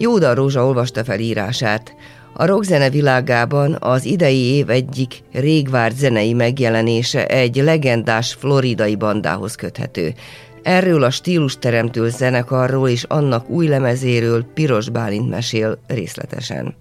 [0.01, 1.95] Jóda Rózsa olvasta fel írását.
[2.33, 10.13] A rockzene világában az idei év egyik régvárt zenei megjelenése egy legendás floridai bandához köthető.
[10.63, 16.75] Erről a stílus teremtő zenekarról és annak új lemezéről Piros Bálint mesél részletesen.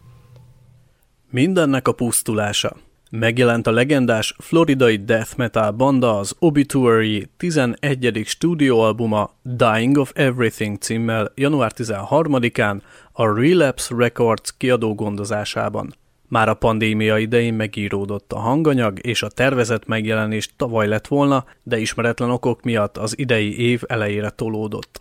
[1.30, 2.76] Mindennek a pusztulása.
[3.12, 8.22] Megjelent a legendás floridai death metal banda az Obituary 11.
[8.24, 12.80] stúdióalbuma Dying of Everything címmel január 13-án
[13.12, 15.94] a Relapse Records kiadó gondozásában.
[16.28, 21.78] Már a pandémia idején megíródott a hanganyag, és a tervezett megjelenés tavaly lett volna, de
[21.78, 25.00] ismeretlen okok miatt az idei év elejére tolódott.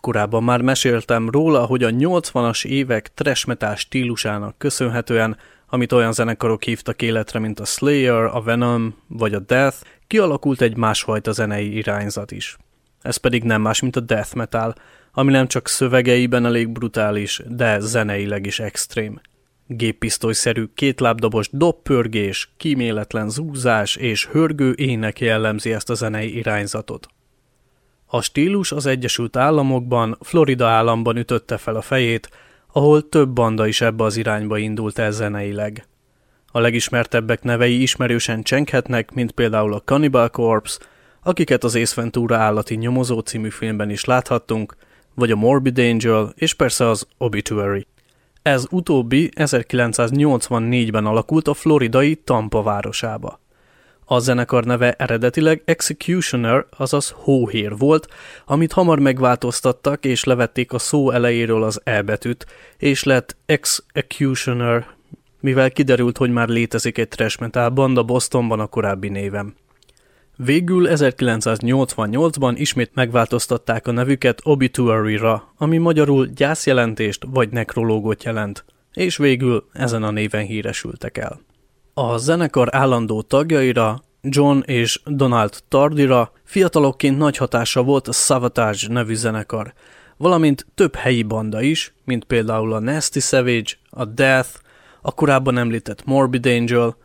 [0.00, 5.36] Korábban már meséltem róla, hogy a 80-as évek trash metal stílusának köszönhetően
[5.72, 10.76] amit olyan zenekarok hívtak életre, mint a Slayer, a Venom vagy a Death, kialakult egy
[10.76, 12.56] másfajta zenei irányzat is.
[13.02, 14.74] Ez pedig nem más, mint a death metal,
[15.12, 19.20] ami nem csak szövegeiben elég brutális, de zeneileg is extrém.
[19.66, 27.08] Géppisztolyszerű kétlábdobos doppörgés, kíméletlen zúzás és hörgő ének jellemzi ezt a zenei irányzatot.
[28.06, 32.30] A stílus az Egyesült Államokban, Florida államban ütötte fel a fejét,
[32.72, 35.86] ahol több banda is ebbe az irányba indult el zeneileg.
[36.46, 40.78] A legismertebbek nevei ismerősen csenghetnek, mint például a Cannibal Corpse,
[41.22, 44.76] akiket az Ace Ventura állati nyomozó című filmben is láthattunk,
[45.14, 47.86] vagy a Morbid Angel, és persze az Obituary.
[48.42, 53.41] Ez utóbbi 1984-ben alakult a floridai Tampa városába.
[54.12, 58.06] A zenekar neve eredetileg Executioner, azaz hóhér volt,
[58.46, 62.46] amit hamar megváltoztattak és levették a szó elejéről az E betűt,
[62.78, 64.86] és lett Executioner,
[65.40, 69.54] mivel kiderült, hogy már létezik egy trash metal banda Bostonban a korábbi névem.
[70.36, 79.66] Végül 1988-ban ismét megváltoztatták a nevüket Obituary-ra, ami magyarul gyászjelentést vagy nekrológot jelent, és végül
[79.72, 81.40] ezen a néven híresültek el.
[81.94, 89.14] A zenekar állandó tagjaira, John és Donald Tardira fiatalokként nagy hatása volt a Savatage nevű
[89.14, 89.72] zenekar,
[90.16, 94.48] valamint több helyi banda is, mint például a Nasty Savage, a Death,
[95.02, 96.96] a korábban említett Morbid Angel,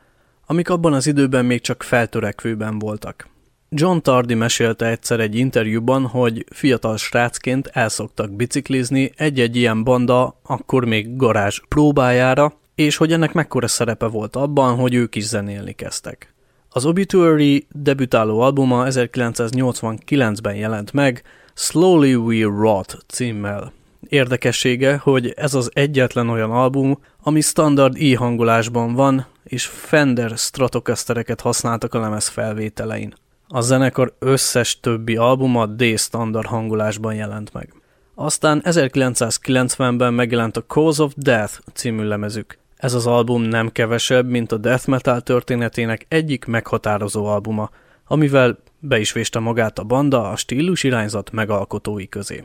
[0.45, 3.29] amik abban az időben még csak feltörekvőben voltak.
[3.69, 10.85] John Tardy mesélte egyszer egy interjúban, hogy fiatal srácként elszoktak biciklizni egy-egy ilyen banda, akkor
[10.85, 16.33] még garázs próbájára, és hogy ennek mekkora szerepe volt abban, hogy ők is zenélni kezdtek.
[16.69, 21.23] Az Obituary debütáló albuma 1989-ben jelent meg,
[21.53, 23.73] Slowly We Rot címmel.
[24.09, 31.41] Érdekessége, hogy ez az egyetlen olyan album, ami standard i hangolásban van, és Fender Stratocastereket
[31.41, 33.13] használtak a lemez felvételein.
[33.47, 37.73] A zenekar összes többi albuma D-standard hangolásban jelent meg.
[38.15, 42.57] Aztán 1990-ben megjelent a Cause of Death című lemezük.
[42.77, 47.69] Ez az album nem kevesebb, mint a death metal történetének egyik meghatározó albuma,
[48.07, 52.43] amivel be is véste magát a banda a stílus irányzat megalkotói közé.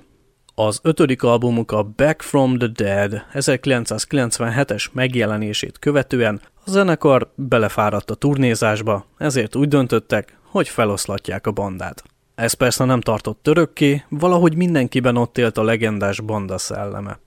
[0.54, 8.14] Az ötödik albumuk a Back from the Dead 1997-es megjelenését követően a zenekar belefáradt a
[8.14, 12.02] turnézásba, ezért úgy döntöttek, hogy feloszlatják a bandát.
[12.34, 17.18] Ez persze nem tartott örökké, valahogy mindenkiben ott élt a legendás banda szelleme.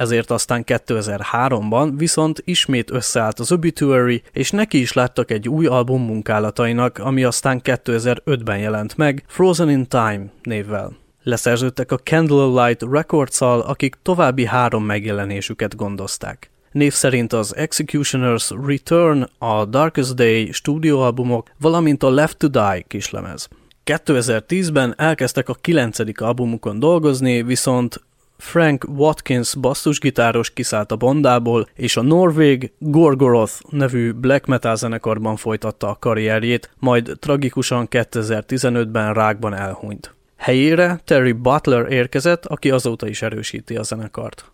[0.00, 6.02] Ezért aztán 2003-ban viszont ismét összeállt az Obituary, és neki is láttak egy új album
[6.02, 10.96] munkálatainak, ami aztán 2005-ben jelent meg, Frozen in Time névvel.
[11.22, 16.50] Leszerződtek a Candlelight records akik további három megjelenésüket gondozták.
[16.72, 23.48] Név szerint az Executioner's Return, a Darkest Day stúdióalbumok, valamint a Left to Die kislemez.
[23.84, 28.00] 2010-ben elkezdtek a kilencedik albumukon dolgozni, viszont
[28.40, 35.88] Frank Watkins basszusgitáros kiszállt a bandából, és a norvég Gorgoroth nevű black metal zenekarban folytatta
[35.88, 40.14] a karrierjét, majd tragikusan 2015-ben rákban elhunyt.
[40.36, 44.50] Helyére Terry Butler érkezett, aki azóta is erősíti a zenekart.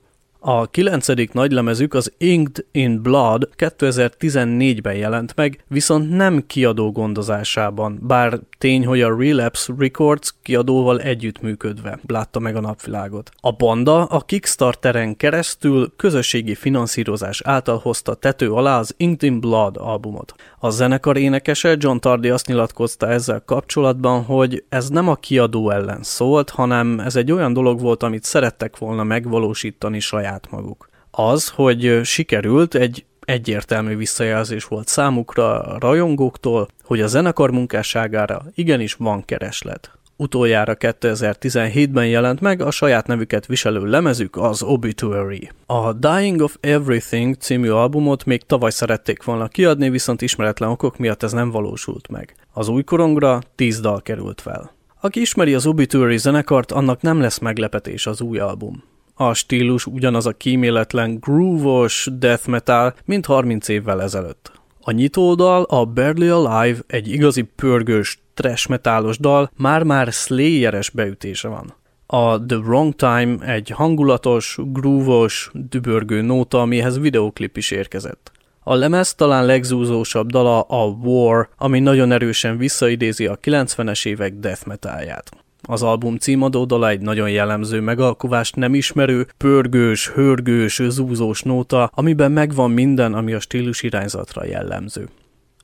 [0.48, 8.40] A kilencedik nagylemezük az Inked in Blood 2014-ben jelent meg, viszont nem kiadó gondozásában, bár
[8.58, 13.30] tény, hogy a Relapse Records kiadóval együttműködve látta meg a napvilágot.
[13.40, 19.76] A banda a Kickstarteren keresztül közösségi finanszírozás által hozta tető alá az Inked in Blood
[19.76, 20.34] albumot.
[20.58, 26.02] A zenekar énekese John Tardy azt nyilatkozta ezzel kapcsolatban, hogy ez nem a kiadó ellen
[26.02, 30.88] szólt, hanem ez egy olyan dolog volt, amit szerettek volna megvalósítani saját maguk.
[31.10, 38.94] Az, hogy sikerült, egy egyértelmű visszajelzés volt számukra a rajongóktól, hogy a zenekar munkásságára igenis
[38.94, 39.90] van kereslet.
[40.18, 45.50] Utoljára 2017-ben jelent meg a saját nevüket viselő lemezük, az Obituary.
[45.66, 51.22] A Dying of Everything című albumot még tavaly szerették volna kiadni, viszont ismeretlen okok miatt
[51.22, 52.34] ez nem valósult meg.
[52.52, 54.74] Az új korongra 10 dal került fel.
[55.00, 58.82] Aki ismeri az Obituary zenekart, annak nem lesz meglepetés az új album.
[59.18, 64.52] A stílus ugyanaz a kíméletlen groove-os death metal, mint 30 évvel ezelőtt.
[64.80, 71.74] A nyitódal, a Barely Alive egy igazi pörgős, trash metálos dal, már-már slayeres beütése van.
[72.06, 78.32] A The Wrong Time egy hangulatos, grúvos, dübörgő nóta, amihez videoklip is érkezett.
[78.62, 84.66] A lemez talán legzúzósabb dala a War, ami nagyon erősen visszaidézi a 90-es évek death
[84.66, 85.45] metalját.
[85.62, 92.32] Az album címadó dala egy nagyon jellemző megalkovást nem ismerő, pörgős, hörgős, zúzós nóta, amiben
[92.32, 95.08] megvan minden, ami a stílus irányzatra jellemző.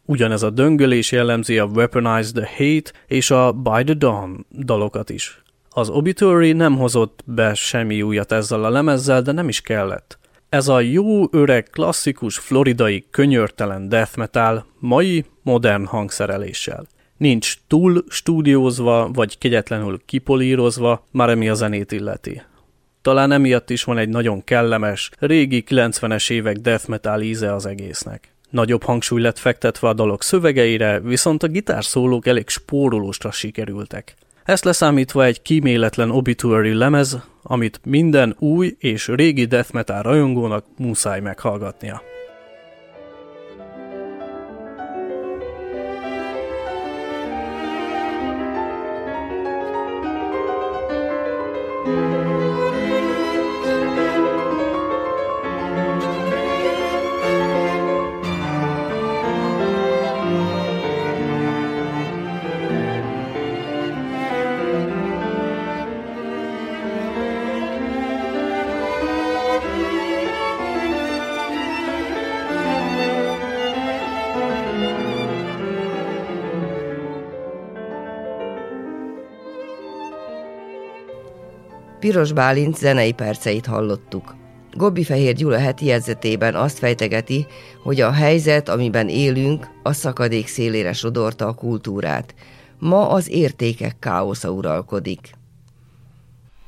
[0.04, 5.42] Ugyanez a döngölés jellemzi a Weaponize the Hate és a By the Dawn dalokat is.
[5.70, 10.18] Az Obituary nem hozott be semmi újat ezzel a lemezzel, de nem is kellett.
[10.48, 16.86] Ez a jó, öreg, klasszikus, floridai, könyörtelen death metal mai, modern hangszereléssel.
[17.16, 22.42] Nincs túl stúdiózva, vagy kegyetlenül kipolírozva, már ami a zenét illeti.
[23.02, 28.32] Talán emiatt is van egy nagyon kellemes, régi 90-es évek death metal íze az egésznek.
[28.50, 34.14] Nagyobb hangsúly lett fektetve a dalok szövegeire, viszont a gitárszólók elég spórolósra sikerültek.
[34.44, 41.20] Ezt leszámítva egy kíméletlen obituary lemez, amit minden új és régi death metal rajongónak muszáj
[41.20, 42.02] meghallgatnia.
[82.02, 84.34] Piros Bálint zenei perceit hallottuk.
[84.72, 87.46] Gobbi Fehér Gyula heti jegyzetében azt fejtegeti,
[87.82, 92.34] hogy a helyzet, amiben élünk, a szakadék szélére sodorta a kultúrát.
[92.78, 95.30] Ma az értékek káosza uralkodik.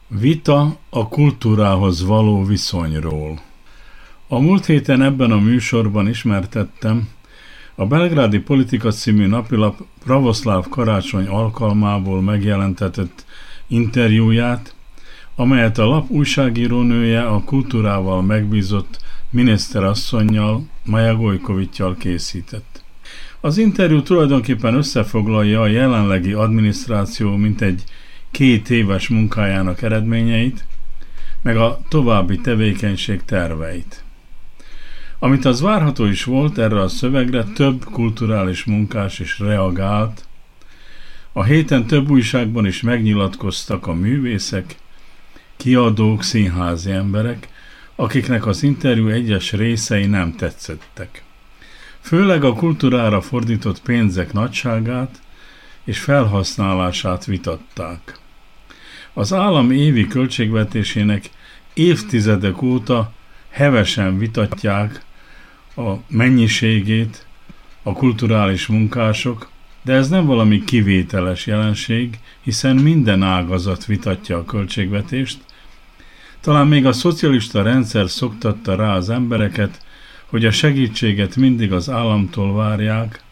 [0.08, 3.40] Vita a kultúrához való viszonyról.
[4.28, 7.08] A múlt héten ebben a műsorban ismertettem
[7.74, 13.24] a Belgrádi Politika című napilap Pravoszláv karácsony alkalmából megjelentetett
[13.66, 14.74] interjúját,
[15.36, 22.84] amelyet a lap újságírónője a kultúrával megbízott miniszterasszonynal, Maja Gojkovittyal készített.
[23.40, 27.84] Az interjú tulajdonképpen összefoglalja a jelenlegi adminisztráció mintegy
[28.30, 30.64] két éves munkájának eredményeit,
[31.42, 34.04] meg a további tevékenység terveit.
[35.18, 40.24] Amit az várható is volt, erre a szövegre több kulturális munkás is reagált.
[41.32, 44.76] A héten több újságban is megnyilatkoztak a művészek,
[45.56, 47.48] kiadók, színházi emberek,
[47.96, 51.22] akiknek az interjú egyes részei nem tetszettek.
[52.00, 55.22] Főleg a kultúrára fordított pénzek nagyságát
[55.84, 58.18] és felhasználását vitatták.
[59.12, 61.30] Az állam évi költségvetésének
[61.74, 63.12] évtizedek óta
[63.50, 65.04] hevesen vitatják
[65.76, 67.26] a mennyiségét
[67.82, 69.48] a kulturális munkások,
[69.84, 75.38] de ez nem valami kivételes jelenség, hiszen minden ágazat vitatja a költségvetést.
[76.40, 79.82] Talán még a szocialista rendszer szoktatta rá az embereket,
[80.26, 83.22] hogy a segítséget mindig az államtól várják,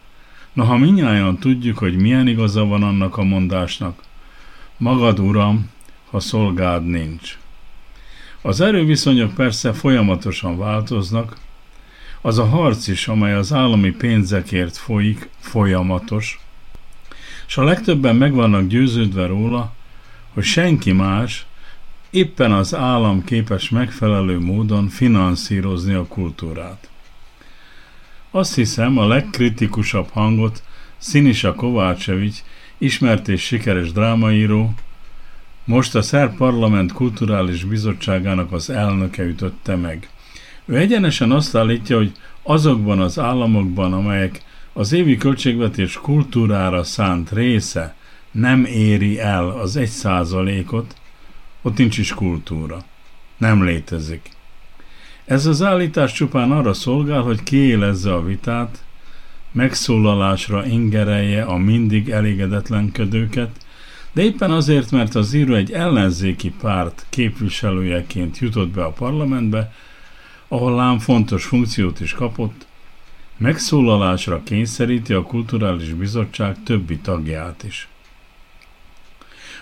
[0.53, 4.03] noha minnyáján tudjuk, hogy milyen igaza van annak a mondásnak.
[4.77, 5.71] Magad, uram,
[6.11, 7.39] ha szolgád nincs.
[8.43, 11.37] Az erőviszonyok persze folyamatosan változnak,
[12.21, 16.42] az a harc is, amely az állami pénzekért folyik, folyamatos,
[17.53, 19.73] és a legtöbben meg vannak győződve róla,
[20.35, 21.47] hogy senki más,
[22.11, 26.91] éppen az állam képes megfelelő módon finanszírozni a kultúrát.
[28.31, 30.63] Azt hiszem, a legkritikusabb hangot
[30.99, 32.39] Sinisa Kovácsevics,
[32.79, 34.75] ismert és sikeres drámaíró,
[35.65, 40.09] most a Szerb Parlament Kulturális Bizottságának az elnöke ütötte meg.
[40.65, 44.43] Ő egyenesen azt állítja, hogy azokban az államokban, amelyek
[44.73, 47.95] az évi költségvetés kultúrára szánt része
[48.31, 50.95] nem éri el az egy százalékot,
[51.63, 52.85] ott nincs is kultúra.
[53.37, 54.31] Nem létezik.
[55.25, 58.85] Ez az állítás csupán arra szolgál, hogy kiélezze a vitát,
[59.53, 63.51] megszólalásra ingerelje a mindig elégedetlenkedőket,
[64.13, 69.73] de éppen azért, mert az író egy ellenzéki párt képviselőjeként jutott be a parlamentbe,
[70.49, 72.67] ahol lám fontos funkciót is kapott,
[73.37, 77.89] megszólalásra kényszeríti a Kulturális Bizottság többi tagját is.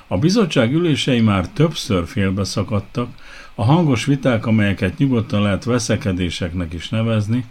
[0.06, 3.08] A bizottság ülései már többször félbeszakadtak,
[3.54, 7.44] a hangos viták, amelyeket nyugodtan lehet veszekedéseknek is nevezni,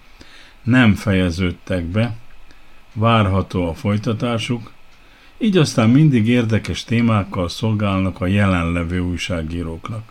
[0.64, 2.16] nem fejeződtek be,
[2.94, 4.72] várható a folytatásuk,
[5.38, 10.04] így aztán mindig érdekes témákkal szolgálnak a jelenlevő újságíróknak.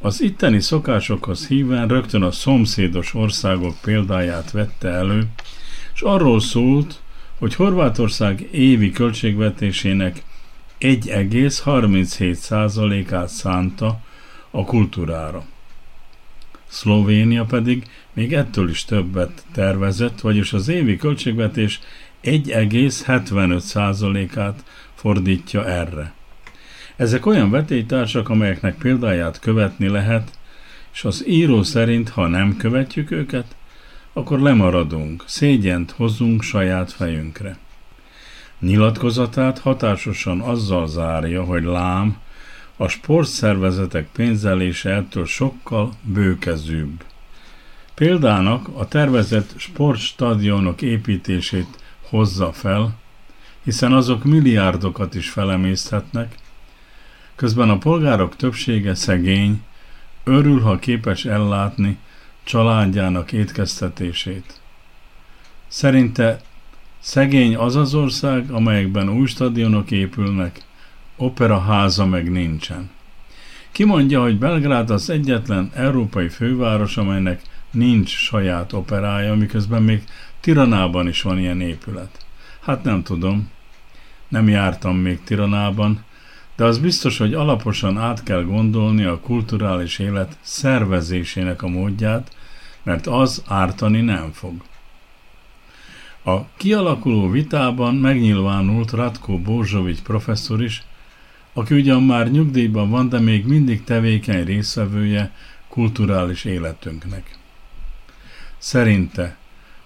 [0.00, 5.26] Az itteni szokásokhoz híven rögtön a szomszédos országok példáját vette elő,
[5.94, 7.00] és arról szólt,
[7.38, 10.22] hogy Horvátország évi költségvetésének
[10.80, 14.00] 1,37%-át szánta
[14.50, 15.44] a kultúrára.
[16.66, 21.80] Szlovénia pedig még ettől is többet tervezett, vagyis az évi költségvetés
[22.22, 26.15] 1,75%-át fordítja erre.
[26.96, 30.38] Ezek olyan vetélytársak, amelyeknek példáját követni lehet,
[30.92, 33.56] és az író szerint, ha nem követjük őket,
[34.12, 37.58] akkor lemaradunk, szégyent hozunk saját fejünkre.
[38.60, 42.16] Nyilatkozatát hatásosan azzal zárja, hogy lám,
[42.76, 47.04] a sportszervezetek pénzelése ettől sokkal bőkezűbb.
[47.94, 51.68] Példának a tervezett sportstadionok építését
[52.08, 52.98] hozza fel,
[53.64, 56.34] hiszen azok milliárdokat is felemészhetnek,
[57.36, 59.62] közben a polgárok többsége szegény,
[60.24, 61.98] örül, ha képes ellátni
[62.44, 64.60] családjának étkeztetését.
[65.68, 66.40] Szerinte
[66.98, 70.60] szegény az az ország, amelyekben új stadionok épülnek,
[71.16, 72.90] operaháza meg nincsen.
[73.72, 80.02] Ki mondja, hogy Belgrád az egyetlen európai főváros, amelynek nincs saját operája, miközben még
[80.40, 82.26] Tiranában is van ilyen épület.
[82.60, 83.50] Hát nem tudom,
[84.28, 86.04] nem jártam még Tiranában,
[86.56, 92.36] de az biztos, hogy alaposan át kell gondolni a kulturális élet szervezésének a módját,
[92.82, 94.54] mert az ártani nem fog.
[96.24, 100.84] A kialakuló vitában megnyilvánult Ratko Borzsovics professzor is,
[101.52, 105.32] aki ugyan már nyugdíjban van, de még mindig tevékeny részvevője
[105.68, 107.38] kulturális életünknek.
[108.58, 109.36] Szerinte,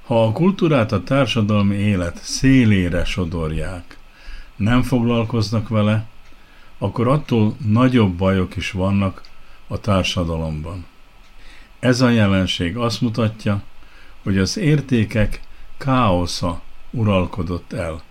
[0.04, 3.96] ha a kultúrát a társadalmi élet szélére sodorják,
[4.56, 6.06] nem foglalkoznak vele,
[6.83, 9.22] akkor attól nagyobb bajok is vannak
[9.66, 10.87] a társadalomban.
[11.78, 13.62] Ez a jelenség azt mutatja,
[14.22, 15.41] hogy az értékek
[15.78, 18.03] káosza uralkodott el.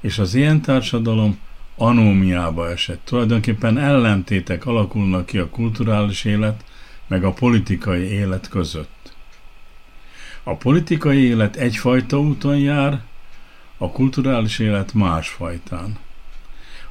[0.00, 1.38] és az ilyen társadalom
[1.76, 3.04] anómiába esett.
[3.04, 6.64] Tulajdonképpen ellentétek alakulnak ki a kulturális élet
[7.06, 9.14] meg a politikai élet között.
[10.42, 13.02] A politikai élet egyfajta úton jár,
[13.78, 15.98] a kulturális élet másfajtán.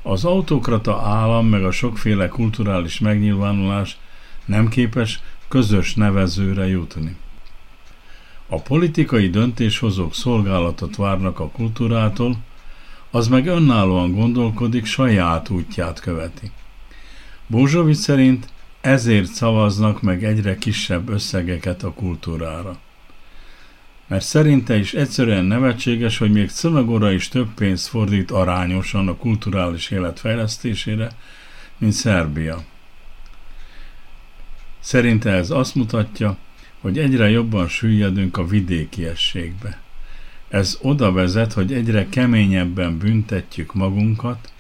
[0.10, 3.97] Az autokrata állam meg a sokféle kulturális megnyilvánulás
[4.45, 7.16] nem képes közös nevezőre jutni.
[8.47, 12.38] A politikai döntéshozók szolgálatot várnak a kultúrától,
[13.12, 16.51] az meg önállóan gondolkodik, saját útját követi.
[17.47, 18.49] Bózsovic szerint
[18.82, 22.78] ezért szavaznak meg egyre kisebb összegeket a kultúrára.
[24.08, 29.89] Mert szerinte is egyszerűen nevetséges, hogy még Czömegora is több pénzt fordít arányosan a kulturális
[29.89, 31.10] élet fejlesztésére,
[31.78, 32.64] mint Szerbia.
[34.80, 36.38] Szerinte ez azt mutatja,
[36.82, 39.82] hogy egyre jobban süllyedünk a vidékiességbe.
[40.49, 44.51] Ez oda vezet, hogy egyre keményebben büntetjük magunkat,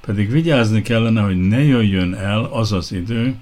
[0.00, 3.36] pedig vigyázni kellene, hogy ne jöjjön el az az idő,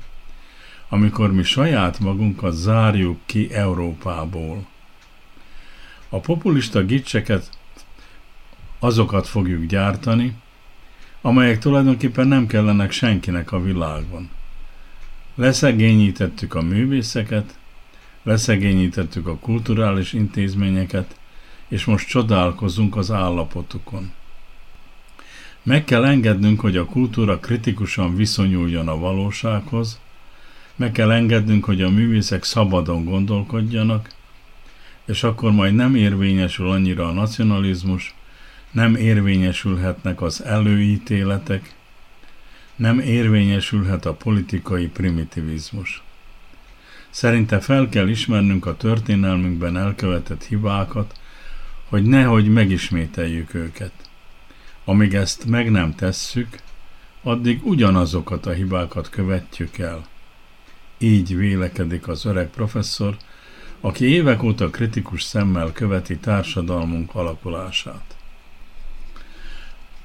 [0.89, 4.67] amikor mi saját magunkat zárjuk ki Európából.
[6.13, 7.51] A populista gicseket
[8.79, 10.35] azokat fogjuk gyártani,
[11.21, 14.31] amelyek tulajdonképpen nem kellenek senkinek a világon.
[15.35, 17.59] Leszegényítettük a művészeket,
[18.23, 21.19] leszegényítettük a kulturális intézményeket,
[21.69, 24.13] és most csodálkozunk az állapotukon.
[25.63, 30.01] Meg kell engednünk, hogy a kultúra kritikusan viszonyuljon a valósághoz,
[30.77, 34.11] meg kell engednünk, hogy a művészek szabadon gondolkodjanak,
[35.11, 38.15] és akkor majd nem érvényesül annyira a nacionalizmus,
[38.71, 41.75] nem érvényesülhetnek az előítéletek,
[42.77, 46.03] nem érvényesülhet a politikai primitivizmus.
[47.11, 51.21] Szerinte fel kell ismernünk a történelmünkben elkövetett hibákat,
[51.89, 53.93] hogy nehogy megismételjük őket.
[54.85, 56.59] Amíg ezt meg nem tesszük,
[57.23, 60.07] addig ugyanazokat a hibákat követjük el.
[60.99, 63.17] Így vélekedik az öreg professzor,
[63.81, 68.17] aki évek óta kritikus szemmel követi társadalmunk alakulását.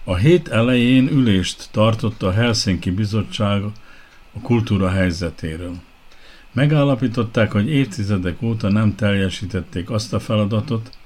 [0.03, 3.63] A hét elején ülést tartott a Helsinki Bizottság
[4.33, 5.75] a kultúra helyzetéről.
[6.51, 10.97] Megállapították, hogy évtizedek óta nem teljesítették azt a feladatot,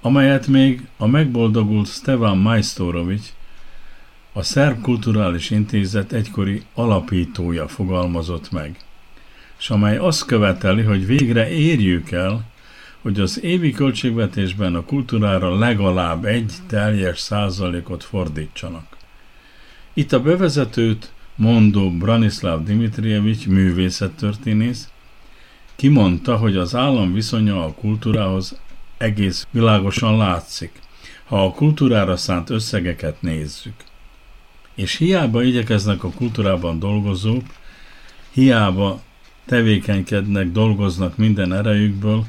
[0.00, 3.26] amelyet még a megboldogult Stevan Majstorovics,
[4.32, 8.78] a Szerb Kulturális Intézet egykori alapítója fogalmazott meg,
[9.60, 12.44] és amely azt követeli, hogy végre érjük el,
[13.02, 18.96] hogy az évi költségvetésben a kultúrára legalább egy teljes százalékot fordítsanak.
[19.94, 24.88] Itt a bevezetőt mondó Branislav Dimitrievich művészettörténész
[25.76, 28.58] kimondta, hogy az állam viszonya a kultúrához
[28.98, 30.80] egész világosan látszik,
[31.24, 33.74] ha a kultúrára szánt összegeket nézzük.
[34.74, 37.42] És hiába igyekeznek a kultúrában dolgozók,
[38.30, 39.00] hiába
[39.50, 42.24] tevékenykednek, dolgoznak minden erejükből,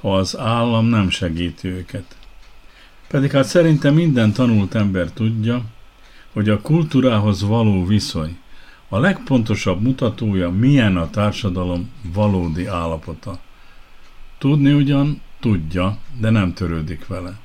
[0.00, 2.16] ha az állam nem segíti őket.
[3.08, 5.62] Pedig hát szerintem minden tanult ember tudja,
[6.32, 8.38] hogy a kultúrához való viszony
[8.88, 13.38] a legpontosabb mutatója, milyen a társadalom valódi állapota.
[14.38, 17.38] Tudni ugyan tudja, de nem törődik vele.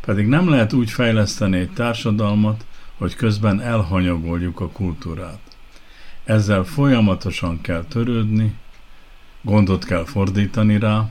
[0.00, 2.64] Pedig nem lehet úgy fejleszteni egy társadalmat,
[2.96, 5.55] hogy közben elhanyagoljuk a kultúrát.
[6.26, 8.54] Ezzel folyamatosan kell törődni,
[9.42, 11.10] gondot kell fordítani rá,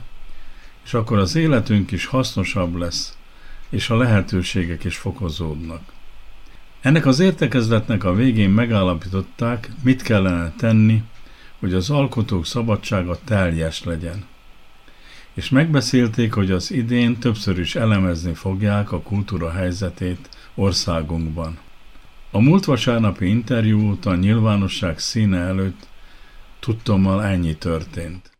[0.84, 3.16] és akkor az életünk is hasznosabb lesz,
[3.68, 5.80] és a lehetőségek is fokozódnak.
[6.80, 11.02] Ennek az értekezletnek a végén megállapították, mit kellene tenni,
[11.58, 14.24] hogy az alkotók szabadsága teljes legyen.
[15.34, 21.58] És megbeszélték, hogy az idén többször is elemezni fogják a kultúra helyzetét országunkban.
[22.30, 25.88] A múlt vasárnapi interjú óta a nyilvánosság színe előtt
[26.60, 28.30] tudtommal ennyi történt.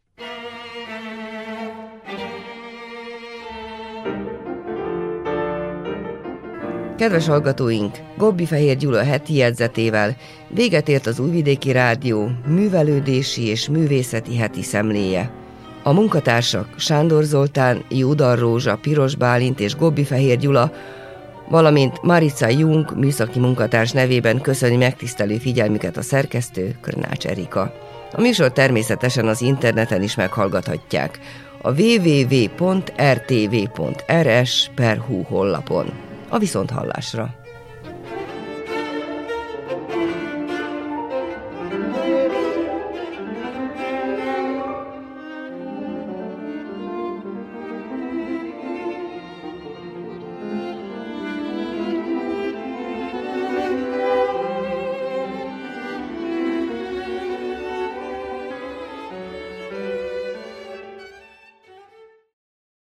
[6.97, 10.17] Kedves hallgatóink, Gobbi Fehér Gyula heti jegyzetével
[10.49, 15.31] véget ért az Újvidéki Rádió művelődési és művészeti heti szemléje.
[15.83, 20.73] A munkatársak Sándor Zoltán, Judar Rózsa, Piros Bálint és Gobbi Fehér Gyula,
[21.49, 27.73] valamint Marica Jung műszaki munkatárs nevében köszöni megtisztelő figyelmüket a szerkesztő Körnács Erika.
[28.13, 31.19] A műsor természetesen az interneten is meghallgathatják
[31.63, 32.71] a www.rtv.rs
[34.75, 35.93] per honlapon
[36.29, 37.46] a viszonthallásra.